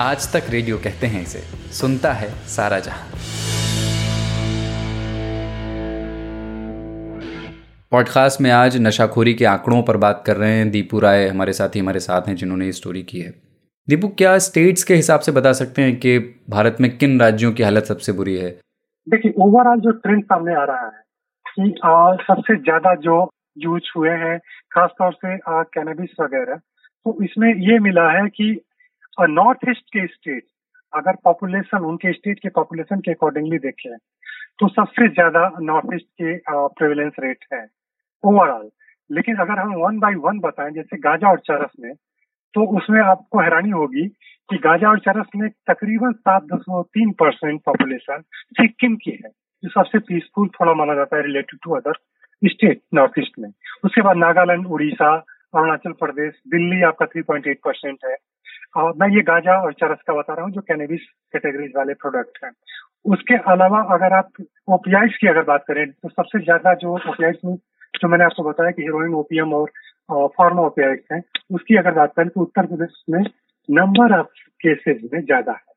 आज 0.00 0.32
तक 0.32 0.50
रेडियो 0.50 0.78
कहते 0.78 1.06
हैं 1.06 1.22
इसे, 1.22 1.42
सुनता 1.72 2.12
है 2.12 2.30
सारा 2.48 2.78
जहाँ। 2.78 3.06
पॉडकास्ट 7.92 8.40
में 8.40 8.50
आज 8.50 8.76
नशाखोरी 8.76 9.34
के 9.34 9.44
आंकड़ों 9.44 9.82
पर 9.82 9.96
बात 9.96 10.22
कर 10.26 10.36
रहे 10.36 10.52
हैं। 10.52 10.70
दीपू 10.70 10.98
राय 10.98 11.28
हमारे 11.28 11.52
साथी 11.52 11.78
हमारे 11.78 12.00
साथ 12.00 12.28
हैं, 12.28 12.36
जिन्होंने 12.36 12.66
ये 12.66 12.72
स्टोरी 12.72 13.02
की 13.02 13.20
है। 13.20 13.49
दीपू, 13.90 14.08
क्या 14.18 14.36
स्टेट्स 14.38 14.84
के 14.84 14.94
हिसाब 14.94 15.20
से 15.20 15.32
बता 15.32 15.52
सकते 15.52 15.82
हैं 15.82 15.94
कि 16.00 16.18
भारत 16.50 16.76
में 16.80 16.88
किन 16.98 17.20
राज्यों 17.20 17.52
की 17.52 17.62
हालत 17.62 17.84
सबसे 17.84 18.12
बुरी 18.12 18.34
है? 18.36 18.50
देखिए 19.06 19.32
ओवरऑल 19.42 19.80
जो 19.80 19.90
ट्रेंड 20.02 20.22
सामने 20.24 20.54
आ 20.54 20.64
रहा 20.64 20.84
है 20.86 21.02
कि 21.46 21.72
सबसे 22.24 22.56
ज़्यादा 22.58 22.94
जो 23.06 23.16
यूज़ 23.58 23.88
हुए 23.96 24.10
हैं, 24.20 24.38
खासतौर 24.72 25.12
से 25.14 25.36
कैनबिस 25.46 26.14
वगैरह 26.20 26.56
तो 27.06 27.16
इसमें 27.24 27.48
ये 27.68 27.78
मिला 27.78 28.04
है 28.10 28.28
कि 28.28 28.46
नॉर्थ 29.30 29.68
ईस्ट 29.70 29.84
के 29.96 30.06
स्टेट 30.06 30.44
अगर 30.92 31.16
पॉपुलेशन 31.24 31.84
उनके 31.86 32.12
स्टेट 32.12 32.38
के 32.38 32.48
पॉपुलेशन 32.58 33.00
के 33.00 33.10
अकॉर्डिंगली 33.12 33.58
देखें 33.64 33.96
तो 34.60 34.68
सबसे 34.68 35.08
ज़्यादा 35.08 35.42
नॉर्थ 35.62 35.94
ईस्ट 35.94 36.06
के 36.22 36.36
प्रेवलेंस 36.78 37.12
रेट 37.20 37.44
है 37.52 37.64
ओवरऑल 38.24 38.68
लेकिन 39.10 39.36
अगर 39.46 39.58
हम 39.58 39.74
वन 39.82 39.98
बाय 39.98 40.14
वन 40.26 40.38
बताएँ, 40.40 40.70
जैसे 40.70 40.96
गाजा 41.00 41.30
और 41.30 41.38
चरस 41.46 41.70
में 41.80 41.92
तो 42.54 42.64
उसमें 42.76 43.00
आपको 43.00 43.40
हैरानी 43.40 43.70
होगी 43.70 44.06
कि 44.48 44.56
गाजा 44.58 44.88
और 44.90 44.98
चरस 44.98 45.26
में 45.36 45.48
तकरीबन 45.70 46.12
सात 46.12 46.42
दशमलव 46.44 46.82
तीन 46.94 47.10
परसेंट 47.20 47.60
पॉपुलेशन 47.66 48.22
सिक्किम 48.52 48.96
की 48.96 49.10
है, 49.10 49.30
जो 49.62 49.68
सबसे 49.70 49.98
पीसफुल 49.98 50.48
थोड़ा 50.48 50.74
माना 50.74 50.94
जाता 50.94 51.16
है 51.16 51.22
related 51.22 51.58
to 51.64 51.74
other 51.76 51.98
state 52.42 52.80
north 52.94 53.18
east 53.18 53.38
में। 53.38 53.48
उसके 53.84 54.02
बाद 54.02 54.16
नागालैंड, 54.16 54.66
उड़ीसा, 54.66 55.14
अरुणाचल 55.54 55.92
प्रदेश, 56.00 56.34
दिल्ली 56.48 56.82
आपका 56.82 57.06
थ्री 57.06 57.22
पॉइंट 57.22 57.46
एट 57.46 57.60
परसेंट 57.64 57.98
है। 58.04 58.16
और 58.76 58.92
मैं 58.96 59.08
ये 59.08 59.22
गाजा 59.22 59.54
और 59.62 59.72
चरस 59.72 59.98
का 60.06 60.14
बता 60.14 60.34
रहा 60.34 60.44
हूँ 60.44 60.52
जो 60.52 60.60
कैनेबिस 60.60 61.00
कैटेगरीज 61.32 61.72
वाले 61.76 61.94
प्रोडक्ट 61.94 62.44
हैं। 62.44 62.50
उसके 63.04 63.36
अलावा 63.52 63.80
अगर 63.94 64.12
आप 64.12 64.42
ओपीआईस 64.68 65.16
की 65.20 65.28
अगर 65.28 65.42
बात 65.44 65.64
करें 65.68 65.86
तो 65.90 66.08
सबसे 66.08 66.42
ज़्यादा 66.44 66.74
जो 66.82 66.94
ओपीआईस 66.94 67.38
में 67.44 67.54
जो 67.94 68.08
मैंने 68.08 68.24
आपको 68.24 68.42
बताया 68.42 68.70
कि 68.70 68.82
हीरोइन 68.82 69.14
ओपीएम 69.14 69.52
और 69.54 69.70
फार्मा 70.10 70.62
ओपीआईस 70.62 71.06
है। 71.12 71.20
उसकी 71.54 71.76
अगर 71.76 71.94
बात 71.94 72.12
करें 72.16 72.28
तो 72.28 72.40
उत्तर 72.40 72.66
प्रदेश 72.66 73.02
में 73.10 73.20
नंबर 73.68 74.18
ऑफ़ 74.18 74.26
केसेस 74.60 75.00
में 75.12 75.20
ज़्यादा 75.20 75.52
है। 75.52 75.72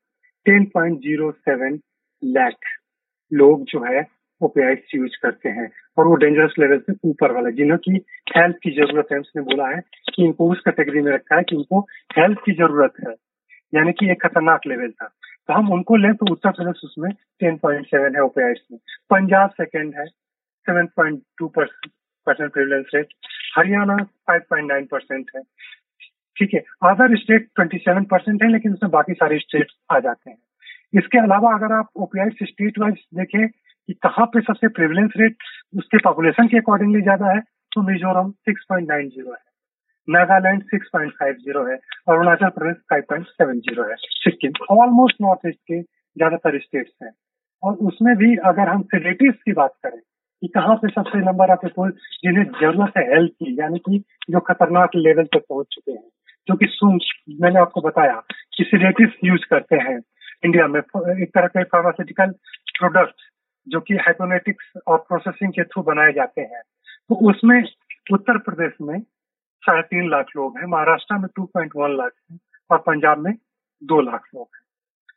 Ten 0.46 0.64
point 0.64 0.98
zero 1.00 1.30
seven 1.30 1.78
lakh 2.22 2.56
लोग 3.32 3.64
जो 3.64 3.84
है 3.84 4.06
ओपीआईस 4.40 4.94
यूज़ 4.94 5.16
करते 5.22 5.48
हैं। 5.48 5.68
और 5.98 6.06
वो 6.06 6.14
डेंजरस 6.14 6.54
लेवल 6.58 6.78
से 6.78 6.92
ऊपर 7.08 7.32
वाला, 7.32 7.50
जिन्हों 7.50 7.76
की 7.78 7.92
हेल्थ 8.36 8.56
की 8.62 8.70
ज़रूरत 8.70 9.12
है, 9.12 9.18
उसने 9.18 9.42
बोला 9.42 9.68
है 9.68 9.80
कि 10.14 10.24
इनको 10.24 10.50
उस 10.52 10.60
कैटेगरी 10.60 11.00
में 11.00 11.12
रखा 11.12 11.36
है 11.36 11.42
कि 11.42 11.56
उनको 11.56 11.80
हेल्थ 12.18 12.38
की 12.44 12.52
ज़रूरत 12.52 12.92
है। 13.06 13.14
यानी 13.72 13.92
कि 13.92 14.10
एक 14.10 14.22
खतरनाक 14.22 14.66
लेवल 14.66 14.90
था। 14.90 15.06
तो 15.48 15.52
हम 15.52 15.72
उनको 15.72 15.96
लें 15.96 16.12
तो 16.14 16.32
उत्तर 16.32 16.50
प्रदेश 16.50 16.80
उसमें 16.84 17.10
टेन 17.40 17.56
पॉइंट 17.56 17.86
सेवन 17.86 18.14
है 18.16 18.22
ओपीआईस 18.22 18.66
में। 18.72 18.78
पंजाब 19.10 19.50
सेकेंड 19.50 19.94
है 19.98 20.06
seven 20.06 20.86
point 20.96 21.22
two 21.38 21.48
percent 21.56 22.52
prevalence 22.52 22.90
rate 22.94 23.08
Haryana 23.56 23.96
five 23.96 24.40
point 24.50 24.70
nine 24.70 24.84
percent 24.84 25.30
है। 25.36 25.42
ठीक 26.36 26.54
है 26.54 26.60
other 26.90 27.16
state 27.16 27.48
twenty 27.54 27.78
seven 27.78 28.04
percent 28.04 28.42
है, 28.42 28.50
लेकिन 28.52 28.72
उसमें 28.72 28.90
बाकी 28.90 29.14
सारे 29.14 29.38
स्टेट 29.38 29.72
आ 29.92 29.98
जाते 29.98 30.30
हैं। 30.30 30.36
इसके 30.94 31.18
अलावा 31.18 31.54
अगर 31.54 31.72
आप 31.72 31.88
ओपीआई 31.96 32.30
स्टेट 32.42 32.78
वाइज 32.78 33.04
देखें 33.14 33.48
कि 33.48 33.92
कहाँ 34.02 34.26
पे 34.26 34.40
सबसे 34.40 34.68
प्रिवलेंस 34.68 35.12
रेट 35.16 35.36
उसके 35.78 35.98
पॉपुलेशन 35.98 36.46
के 36.48 36.58
अकॉर्डिंगली 36.58 37.00
ज़्यादा 37.02 37.32
है 37.32 37.40
तो 37.72 37.82
मिजोरम 37.82 38.30
6.90 38.48 39.26
है। 39.28 39.42
नागालैंड 40.08 40.62
6.50 40.64 41.68
है, 41.68 41.76
अरुणाचल 42.08 42.48
प्रदेश 42.48 42.76
5.70 42.92 43.88
है। 43.90 43.96
सिक्किम 43.96 44.74
ऑलमोस्ट 44.76 45.16
नॉर्थ 45.20 45.46
ईस्ट 45.46 45.58
के 45.58 45.80
ज़्यादातर 45.82 46.58
स्टेट्स 46.58 46.92
हैं। 47.02 47.10
और 47.62 47.74
उसमें 47.88 48.14
भी 48.16 48.36
अगर 48.46 48.68
हम 48.68 48.82
सेडेटिव 48.84 49.32
की 49.44 49.52
बात 49.52 49.74
करें 49.82 50.00
कि 50.44 50.48
कहाँ 50.48 50.76
पे 50.76 50.88
सबसे 50.88 51.18
नंबर 51.18 51.50
आते 51.50 51.66
पीपुल 51.68 51.90
जिन्हें 51.90 52.44
ज़रूरत 52.44 52.92
है 52.98 53.14
हेल्थ 53.14 53.32
की, 53.32 53.60
यानी 53.60 53.78
कि 53.78 54.04
जो 54.30 54.40
खतरनाक 54.40 54.90
लेवल 54.96 55.24
तक 55.24 55.42
पहुँच 55.48 55.66
चुके 55.72 55.92
हैं। 55.92 56.08
जो 56.48 56.54
कि 56.54 56.66
सुन, 56.66 56.98
मैंने 57.40 57.60
आपको 57.60 57.80
बताया 57.80 58.22
कि 58.56 58.64
सिडेटिव 58.64 59.12
यूज़ 59.24 59.40
करते 59.50 59.76
हैं 59.76 60.02
इंडिया 60.44 60.66
में। 60.66 60.80
एक 61.22 61.30
तरह 61.34 61.46
के 61.46 61.64
फार्मास्यूटिकल 61.64 62.26
प्रोडक्ट 62.78 63.14
जो 63.68 63.80
कि 63.80 63.94
हाइपोनेटिक्स 63.94 64.80
और 64.86 64.98
प्रोसेसिंग 64.98 65.52
के 65.52 65.64
थ्रू 65.64 65.82
बनाए 65.82 66.12
जाते 66.12 66.40
हैं। 66.40 66.62
तो 67.08 67.30
उसमें 67.30 67.64
उत्तर 68.12 68.38
प्रदेश 68.38 68.72
में 68.82 69.00
साढ़े 69.62 69.82
तीन 69.82 70.10
लाख 70.10 70.26
लोग 70.36 70.58
हैं, 70.58 70.64
महाराष्ट्र 70.64 71.14
में 71.14 71.28
टू 71.36 71.44
पॉइंट 71.44 71.72
वन 71.76 71.96
लाख 71.96 72.12
है 72.32 72.38
और 72.70 72.78
पंजाब 72.78 73.18
में 73.18 73.34
दो 73.84 74.00
लाख 74.00 74.22
लोग 74.34 74.48
हैं। 74.54 74.63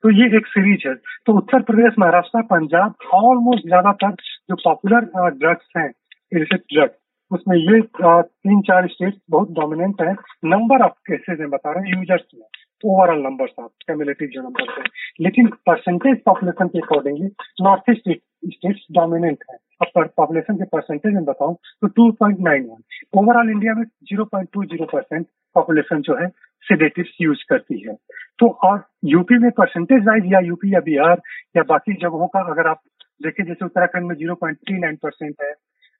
तो 0.04 0.10
ये 0.12 0.25
एक 0.38 0.48
सीरीज़ 0.48 0.88
है। 0.88 0.94
तो 1.25 1.34
उत्तर 1.38 1.62
प्रदेश, 1.70 1.94
महाराष्ट्र, 2.00 2.42
पंजाब 2.51 3.10
ऑलमोस्ट 3.16 3.68
ज़्यादातर 3.68 4.12
जो 4.50 4.56
पॉपुलर 4.63 5.10
ड्रग्स 5.38 5.68
हैं 5.77 5.89
इलिसिट 6.32 6.63
ड्रग 6.74 6.96
उसमें 7.32 7.56
ये 7.58 7.82
तीन 7.94 8.62
चार 8.68 8.88
स्टेट 8.88 9.16
बहुत 9.32 9.50
डोमिनेंट 9.54 10.01
है। 10.01 10.13
नंबर 10.46 10.84
ऑफ़ 10.84 10.94
केसेस 11.08 11.39
में 11.39 11.50
बता 11.50 11.72
रहे 11.72 11.89
हैं 11.89 11.98
यूज़र्स 11.98 12.24
में 12.36 12.46
ओवरऑल 12.84 13.22
नंबर 13.22 13.48
ऑफ़ 13.60 13.72
कैमुलेटिव 13.88 14.27
जो 14.34 14.42
नंबर 14.42 14.70
है। 14.72 14.84
लेकिन 15.22 15.48
परसेंटेज 15.68 16.22
पॉपुलेशन 16.25 16.68
के 16.68 16.80
accordingly 16.80 17.27
north 17.62 17.89
east 17.92 18.10
states 18.54 18.86
dominant 19.00 19.44
है। 19.51 19.58
अब 19.82 20.08
पॉपुलेशन 20.18 20.56
के 20.58 20.66
परसेंटेज 20.66 21.13
में 21.13 21.25
बताऊँ 21.25 21.56
तो 21.82 21.88
2.91 22.00 22.77
ओवरऑल 23.18 23.50
इंडिया 23.51 23.74
में 23.74 23.84
0.20 24.13 24.86
परसेंट 24.94 25.25
पॉपुलेशन 25.56 26.01
जो 26.01 26.16
है 26.22 26.27
सिडेटिव 26.66 27.06
यूज़ 27.22 27.44
करती 27.50 27.80
है। 27.88 27.96
तो 28.39 28.48
और 28.63 28.84
यूपी 29.06 29.38
में 29.39 29.50
परसेंटेज 29.58 30.03
वाइज 30.08 30.32
या 30.34 30.39
यूपी 30.46 30.74
या 30.74 30.79
बिहार 30.82 31.22
या 31.58 31.63
बाकी 31.70 31.94
जगहों 31.96 32.27
का 32.27 32.39
अगर 32.51 32.67
आप 32.67 32.82
देखें, 33.22 33.44
जैसे 33.46 33.65
उत्तराखंड 33.65 34.08
में 34.08 34.15
0.39 34.17 34.98
परसेंट 35.03 35.36
है, 35.44 35.51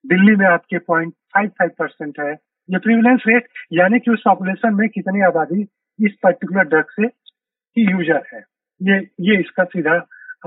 दिल्ली 0.06 0.36
में 0.36 0.46
आपके 0.48 0.77
पॉइंट 0.88 1.13
फाइव 1.36 1.50
फाइव 1.50 1.72
परसेंट 1.79 2.20
है। 2.20 2.32
ये 2.70 2.77
प्रिविलेंस 2.79 3.24
रेट 3.27 3.48
यानी 3.74 4.00
कि 4.00 4.12
उस 4.12 4.22
पॉपुलेशन 4.25 4.74
में 4.75 4.88
कितनी 4.89 5.22
आबादी 5.25 5.62
इस 6.00 6.17
पर्टिकुलर 6.24 6.63
ड्रग 6.65 6.86
से 6.91 7.08
की 7.08 7.91
यूज़र 7.91 8.22
है। 8.34 8.44
ये 8.82 8.98
ये 9.22 9.39
इसका 9.39 9.63
सीधा 9.65 9.96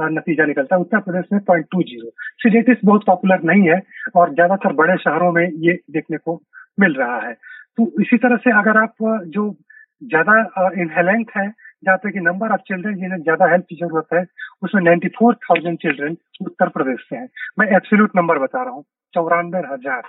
नतीजा 0.00 0.44
निकलता 0.46 0.76
है। 0.76 0.80
उत्तर 0.80 1.00
प्रदेश 1.00 1.24
में 1.32 1.40
पॉइंट 1.44 1.66
टू 1.72 1.82
ज़ीरो 1.82 2.10
सीडेटिस 2.42 2.84
बहुत 2.84 3.04
पॉपुलर 3.06 3.42
नहीं 3.44 3.68
है 3.68 3.80
और 4.16 4.34
ज़्यादातर 4.34 4.72
बड़े 4.74 4.96
शहरों 4.98 5.32
में 5.32 5.44
ये 5.44 5.72
देखने 5.90 6.16
को 6.18 6.40
मिल 6.80 6.94
रहा 6.94 7.18
है। 7.26 7.32
तो 7.78 7.90
इसी 8.02 8.16
तरह 8.18 8.36
से 8.36 8.50
अगर 8.58 8.76
आप, 8.76 8.94
जो 9.26 9.50
ज़्यादा 10.02 10.70
इनहेलेंट 10.82 11.30
है 11.36 11.48
जहाँ 11.82 11.98
तक 11.98 12.12
नंबर 12.22 12.52
ऑफ़ 12.52 12.60
चिल्ड्रन 12.68 12.94
जिन्हें 12.96 13.18
ज़्यादा 13.18 13.50
हेल्प 13.50 13.64
की 13.68 13.76
ज़रूरत 13.76 14.06
है, 14.14 14.24
उसमें 14.62 14.82
ninety 14.82 15.08
four 15.18 15.34
thousand 15.44 15.78
children 15.78 16.16
Uttar 16.42 16.68
Pradesh 16.70 17.06
से 17.08 17.16
हैं। 17.16 17.28
मैं 17.58 17.66
एब्सोल्यूट 17.76 18.16
नंबर 18.16 18.38
बता 18.38 18.62
रहा 18.62 18.74
हूँ, 18.74 18.84
चौरानवे 19.14 19.58
हज़ार। 19.68 20.02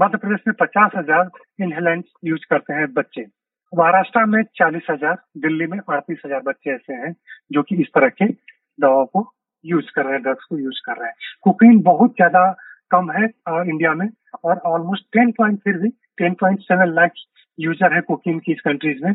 मध्य 0.00 0.18
प्रदेश 0.18 0.40
में 0.48 0.54
पचास 0.60 0.90
हज़ार 0.96 1.30
इनहेलेंट 1.60 2.04
यूज़ 2.24 2.46
करते 2.50 2.74
हैं 2.74 2.92
बच्चे। 2.94 3.26
महाराष्ट्र 3.72 4.24
में 4.26 4.42
चालीस 4.56 4.86
हज़ार, 4.90 5.16
दिल्ली 5.38 5.66
में 5.66 5.78
अड़तीस 5.78 6.22
हज़ार 6.26 6.40
बच्चे 6.46 6.70
ऐसे 6.72 6.94
हैं 6.94 7.12
जो 7.52 7.62
कि 7.62 7.76
इस 7.82 7.88
तरह 7.94 8.08
के 8.10 8.26
दवाओं 8.26 9.06
को 9.06 9.30
यूज़ 9.64 9.90
कर 9.94 10.04
रहे 10.04 10.12
हैं 10.12 10.22
ड्रग्स 10.22 10.44
को 10.44 10.58
यूज़ 10.58 10.80
कर 10.86 10.96
रहे 10.98 11.08
हैं। 11.08 11.14
कुकिंग 11.44 11.82
बहुत 11.84 12.10
ज़्यादा 12.12 12.50
कम 12.90 13.10
है 13.10 13.24
इंडिया 13.24 13.92
में, 13.94 14.08
और 14.44 14.58
ऑलमोस्ट 14.66 15.04
टेन 15.12 15.30
पॉइंट 15.38 15.58
फिर 15.64 15.78
भी 15.78 15.88
ten 16.18 16.34
point 16.40 16.60
seven 16.62 16.94
lakh 16.94 17.12
user 17.58 17.94
है 17.94 18.00
कुकिंग 18.02 18.40
की 18.40 18.52
इस 18.52 18.60
कंट्रीज़ 18.60 19.04
में। 19.04 19.12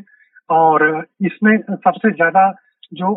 और 0.49 0.83
इसमें 1.21 1.57
सबसे 1.57 2.11
ज़्यादा 2.11 2.49
जो 2.93 3.15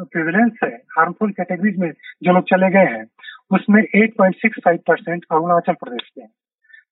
प्रिविलेंस 0.00 0.58
है 0.64 0.70
हार्मफुल 0.96 1.30
कैटेगरीज 1.32 1.78
में 1.78 1.90
जो 2.24 2.32
लोग 2.32 2.44
चले 2.44 2.70
गए 2.70 2.90
हैं, 2.92 3.04
उसमें 3.50 3.82
8.65 3.96 4.78
परसेंट 4.86 5.24
अरुणाचल 5.32 5.72
प्रदेश 5.74 6.08
के 6.08 6.26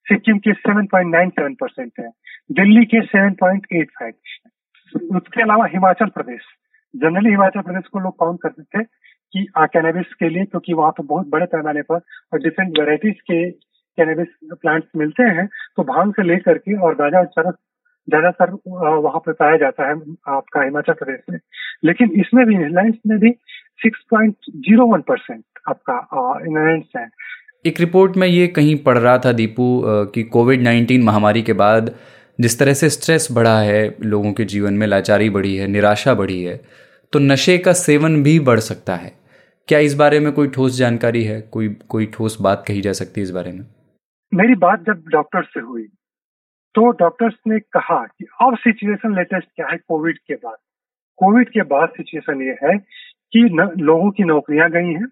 सिक्किम 0.07 0.39
के 0.39 0.53
7.97 0.55 1.55
परसेंट 1.61 1.93
है। 2.01 2.09
दिल्ली 2.53 2.85
के 2.85 3.01
7.85 3.07 4.13
उसके 5.17 5.43
अलावा 5.43 5.67
हिमाचल 5.67 6.09
प्रदेश। 6.11 6.43
जनरली 6.95 7.31
हिमाचल 7.31 7.61
प्रदेश 7.61 7.87
को 7.93 8.01
लोग 8.01 8.19
काउंट 8.21 8.39
करते 8.43 8.63
थे 8.63 8.83
कि 8.83 9.47
कैनेबिस 9.57 10.15
के 10.15 10.29
लिए, 10.29 10.45
क्योंकि 10.45 10.73
वहाँ 10.73 10.91
पे 10.91 11.03
बहुत 11.05 11.29
बड़े 11.29 11.47
पैमाने 11.47 11.83
पर 11.83 12.01
और 12.33 12.43
डिफरेंट 12.43 12.79
वेराइटीज 12.79 13.21
के 13.23 13.51
कैनेबिस 13.51 14.29
प्लांट्स 14.53 14.89
मिलते 14.97 15.23
हैं 15.37 15.47
तो 15.77 15.83
भाँग 15.85 16.13
से 16.13 16.23
लेकर 16.23 16.59
के 16.59 16.79
और 16.79 16.95
गाजा 16.95 17.25
चरस 17.25 17.55
ज़्यादातर 18.09 18.51
वहाँ 19.03 19.19
पे 19.19 19.33
पाया 19.35 19.57
जाता 19.57 19.89
है 19.89 19.95
आपका 20.29 20.65
हिमाचल 20.65 20.93
प्रदेश 20.95 21.21
में। 21.31 21.39
लेकिन 21.85 22.11
इसमें 22.21 22.45
भी 22.47 22.57
रिलायंस 22.57 22.95
में 23.07 23.19
भी 23.19 23.31
six 23.81 24.05
point 24.11 24.35
zero 24.59 24.87
one 24.87 25.01
percent 25.09 25.43
आपका 25.69 25.99
इनहेरेंट्स 26.47 26.97
है। 26.97 27.09
एक 27.67 27.81
रिपोर्ट 27.81 28.17
में 28.17 28.27
ये 28.27 28.47
कहीं 28.49 28.77
पढ़ 28.83 28.99
रहा 28.99 29.19
था 29.19 29.33
दीपू 29.35 29.83
कि 30.15 30.23
कोविड 30.33 30.63
नाइन्टीन 30.63 31.03
महामारी 31.05 31.43
के 31.43 31.53
बाद 31.61 31.95
जिस 32.39 32.59
तरह 32.59 32.75
से 32.75 32.89
स्ट्रेस 32.91 33.29
बढ़ा 33.33 33.59
है 33.61 33.95
लोगों 34.05 34.33
के 34.33 34.45
जीवन 34.47 34.75
में 34.75 34.87
लाचारी 34.87 35.31
बढ़ी 35.31 35.55
है 35.57 35.67
निराशा 35.67 36.15
बढ़ी 36.15 36.43
है 36.43 36.61
तो 37.13 37.19
नशे 37.19 37.57
का 37.59 37.73
सेवन 37.75 38.23
भी 38.23 38.39
बढ़ 38.41 38.61
सकता 38.61 38.95
है। 38.95 39.13
क्या 39.69 39.79
इस 39.81 39.95
बारे 39.95 40.19
में 40.21 40.33
कोई 40.33 40.49
ठोस 40.49 40.77
जानकारी 40.79 41.23
है? 41.25 41.41
कोई 41.43 41.69
कोई 41.89 42.07
ठोस 42.15 42.37
बात 42.41 42.65
कही 42.69 42.81
जा 42.81 42.93
सकती 42.93 43.21
है 43.21 43.25
इस 43.25 43.31
बारे 43.31 43.53
में? 43.53 43.65
मेरी 44.33 44.55
बात 44.57 44.85
जब 44.87 45.03
डॉक्टर 45.09 45.43
से 45.45 45.61
हुई 45.61 45.83
तो 46.77 46.91
डॉक्टर्स 46.93 47.35
ने 47.49 47.59
कहा 47.73 48.03
कि 48.07 48.25
अब 48.43 48.57
सिचुएशन 48.57 49.15
लेटेस्ट 49.17 49.49
क्या 49.57 49.67
है? 49.67 49.77
कोविड 49.79 50.19
के 50.19 50.35
बाद। 50.35 50.57
कोविड 51.19 51.49
के 51.49 51.63
बाद 51.63 51.89
सिचुएशन 51.89 52.43
ये 52.43 52.57
है 52.63 52.77
कि 52.79 53.49
न, 53.53 53.71
लोगों 53.79 54.11
की 54.11 54.25
नौकरियाँ 54.25 54.69
गई 54.71 54.93
हैं 54.93 55.07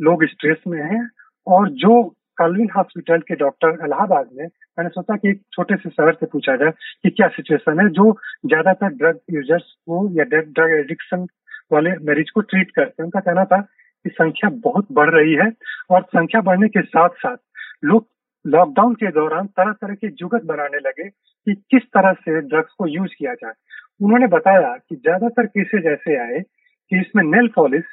लोग 0.00 0.24
स्ट्रेस 0.26 0.62
में 0.66 0.78
हैं 0.82 1.08
और 1.46 1.68
जो 1.82 2.02
कलविन 2.38 2.68
हॉस्पिटल 2.76 3.18
के 3.18 3.34
डॉक्टर 3.34 3.84
इलाहाबाद 3.86 4.28
में 4.32 4.44
मैंने 4.44 4.88
सोचा 4.88 5.16
कि 5.16 5.28
एक 5.30 5.40
छोटे 5.52 5.76
से 5.76 5.90
शहर 5.90 6.14
से 6.14 6.26
पूछा 6.26 6.56
जाए 6.56 6.70
कि 7.02 7.10
क्या 7.10 7.28
सिचुएशन 7.28 7.80
है 7.80 7.88
जो 7.90 8.12
ज़्यादातर 8.46 8.94
ड्रग 8.94 9.18
यूज़र्स 9.30 9.72
को 9.88 9.98
या 10.18 10.24
ड्रग 10.24 10.78
एडिक्शन 10.78 11.26
वाले 11.72 11.90
मरीज़ 12.08 12.30
को 12.34 12.40
ट्रीट 12.40 12.70
करते 12.70 13.02
हैं। 13.02 13.04
उनका 13.04 13.20
कहना 13.20 13.44
था 13.44 13.60
कि 13.60 14.10
संख्या 14.10 14.50
बहुत 14.64 14.86
बढ़ 14.92 15.10
रही 15.10 15.34
है 15.34 15.50
और 15.90 16.02
संख्या 16.02 16.40
बढ़ने 16.40 16.68
के 16.68 16.82
साथ 16.82 17.08
साथ 17.18 17.36
लोग 17.84 18.06
लॉकडाउन 18.44 18.94
के 18.94 19.10
दौरान 19.10 19.46
तरह 19.46 19.72
तरह 19.72 19.94
के 19.94 20.08
जुगत 20.12 20.44
बनाने 20.44 20.78
लगे 20.78 21.08
कि 21.08 21.54
किस 21.70 21.82
तरह 21.94 22.12
से 22.20 22.40
ड्रग्स 22.40 22.72
को 22.78 22.86
यूज़ 22.86 23.14
किया 23.18 23.34
जाए। 23.34 23.52
उन्होंने 24.00 24.26
बताया 24.26 24.76
कि 24.78 24.96
ज़्यादातर 24.96 25.46
केसेज 25.46 25.86
ऐसे 25.86 26.16
आए 26.18 26.40
कि 26.40 27.00
इसमें 27.00 27.22
नेल 27.24 27.48
पॉलिश 27.56 27.84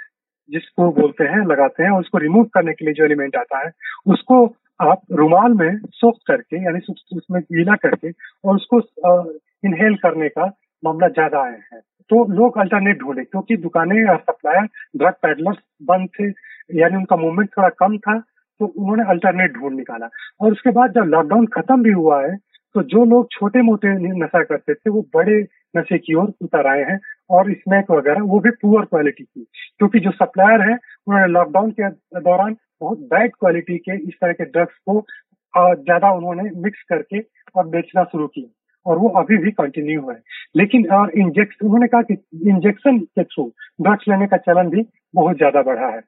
जिसको 0.49 0.91
बोलते 0.91 1.23
हैं, 1.23 1.45
लगाते 1.45 1.83
हैं, 1.83 1.91
उसको 1.91 2.17
रिमूव 2.17 2.43
करने 2.53 2.73
के 2.73 2.85
लिए 2.85 2.93
जो 2.93 3.03
एलिमेंट 3.05 3.35
आता 3.35 3.57
है, 3.65 3.71
उसको 4.07 4.45
आप 4.81 5.01
रुमाल 5.11 5.53
में 5.53 5.77
सोख 5.93 6.15
करके, 6.27 6.63
यानी 6.63 6.79
उसमें 7.17 7.41
गीला 7.41 7.75
करके 7.75 8.11
और 8.45 8.55
उसको 8.55 8.79
इनहेल 9.65 9.95
करने 9.95 10.29
का 10.29 10.45
मामला 10.83 11.07
ज़्यादा 11.09 11.41
आया 11.41 11.59
है। 11.73 11.79
तो 12.09 12.25
लोग 12.33 12.57
अल्टरनेट 12.57 12.97
ढूंढे, 12.99 13.23
क्योंकि 13.23 13.57
दुकानें 13.57 13.95
या 13.97 14.15
सप्लायर 14.17 14.67
ड्रग 14.97 15.13
पैडलर्स 15.21 15.57
बंद 15.83 16.09
थे, 16.09 16.27
यानी 16.79 16.95
उनका 16.95 17.15
मूवमेंट 17.15 17.49
थोड़ा 17.57 17.69
कम 17.79 17.97
था 17.97 18.17
तो 18.59 18.65
उन्होंने 18.67 19.03
अल्टरनेट 19.09 19.53
ढूंढ 19.53 19.75
निकाला। 19.75 20.09
और 20.41 20.51
उसके 20.51 20.71
बाद 20.71 20.93
जब 20.93 21.05
लॉकडाउन 21.09 21.45
खत्म 21.53 21.81
भी 21.83 21.91
हुआ 21.93 22.21
है 22.23 22.37
तो 22.75 22.81
जो 22.85 23.03
लोग 23.05 23.27
छोटे 23.31 23.61
मोटे 23.61 23.93
नशा 24.15 24.41
करते 24.43 24.73
थे, 24.73 24.89
वो 24.89 25.01
बड़े 25.15 25.39
नशे 25.77 25.97
की 25.97 26.13
ओर 26.15 26.33
उतर 26.41 26.67
आए 26.67 26.83
हैं 26.89 26.99
और 27.29 27.51
स्नैक 27.53 27.89
वगैरह, 27.91 28.21
वो 28.23 28.39
भी 28.39 28.49
पुअर 28.51 28.85
क्वालिटी 28.85 29.23
की। 29.23 29.45
क्योंकि 29.79 29.99
जो 29.99 30.11
सप्लायर 30.11 30.61
है, 30.61 30.75
उन्होंने 31.07 31.27
लॉकडाउन 31.29 31.71
के 31.79 31.89
दौरान 32.19 32.55
बहुत 32.81 32.99
बैड 33.09 33.31
क्वालिटी 33.39 33.77
के 33.79 33.97
इस 33.97 34.13
तरह 34.21 34.33
के 34.33 34.45
ड्रग्स 34.45 34.77
को 34.85 34.99
ज़्यादा 35.53 36.11
उन्होंने 36.11 36.49
मिक्स 36.57 36.83
करके 36.89 37.19
और 37.55 37.67
बेचना 37.67 38.03
शुरू 38.05 38.27
किया। 38.27 38.47
और 38.85 38.97
वो 38.97 39.09
अभी 39.19 39.37
भी 39.37 39.51
कंटिन्यू 39.53 40.09
है। 40.09 40.15
लेकिन 40.55 40.85
और 40.93 41.11
इंजेक्शन 41.11 41.65
उन्होंने 41.65 41.87
कहा 41.87 42.01
कि 42.01 42.13
इंजेक्शन 42.49 42.97
के 42.99 43.23
थ्रू 43.23 43.51
ड्रग्स 43.81 44.05
लेने 44.09 44.27
का 44.27 44.37
चलन 44.39 44.69
भी 44.69 44.85
बहुत 45.15 45.37
ज़्यादा 45.37 45.61
बढ़ा 45.63 45.87
है। 45.87 46.01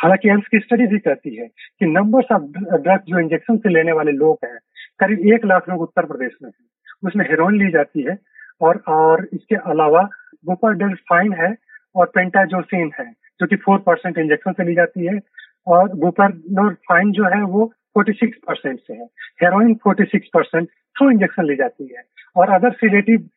हालाँकि 0.00 0.28
एम्स 0.28 0.46
की 0.50 0.58
स्टडी 0.58 0.86
भी 0.86 0.98
कहती 0.98 1.34
है 1.36 1.46
कि 1.46 1.86
नंबर्स 1.86 2.32
ऑफ़ 2.32 2.42
ड्रग्स 2.82 3.04
जो 3.06 3.18
इंजेक्शन 3.20 3.56
से 3.56 3.68
लेने 3.68 3.92
वाले 3.92 4.12
लोग 4.12 4.38
हैं, 4.44 4.58
करीब 5.00 5.32
एक 5.34 5.44
लाख 5.44 5.68
लोग 5.68 5.80
उत्तर 5.80 6.06
प्रदेश 6.06 6.36
में 6.42 6.50
हैं। 6.50 6.66
उसमें 7.06 7.24
हेरोइन 7.24 7.58
ली 7.58 7.70
जाती 7.72 8.02
है 8.02 8.16
और 8.60 8.82
और 8.88 9.26
इसके 9.32 9.56
अलावा 9.72 10.02
गोपाडेल 10.46 10.94
फाइन 11.08 11.32
है 11.32 11.54
और 11.94 12.06
पेंटाजोसिन 12.14 12.90
है, 13.00 13.10
जो 13.40 13.46
कि 13.46 13.56
फोर 13.56 13.78
परसेंट 13.78 14.18
इंजेक्शन 14.18 14.52
से 14.52 14.64
ली 14.64 14.74
जाती 14.74 15.06
है 15.06 15.18
और 15.66 15.88
गोपाडोर 15.96 16.72
फाइन 16.88 17.10
जो 17.12 17.24
है 17.34 17.42
वो 17.44 17.72
46 17.96 18.34
परसेंट 18.46 18.78
से 18.80 18.94
है। 18.94 19.04
हेरोइन 19.42 19.74
46 19.86 20.28
परसेंट 20.34 20.68
थ्रू 20.68 21.10
इंजेक्शन 21.10 21.44
ली 21.44 21.56
जाती 21.56 21.84
है 21.86 22.02
और 22.36 22.50
अदर 22.54 22.72
सिलेटिव 22.74 23.28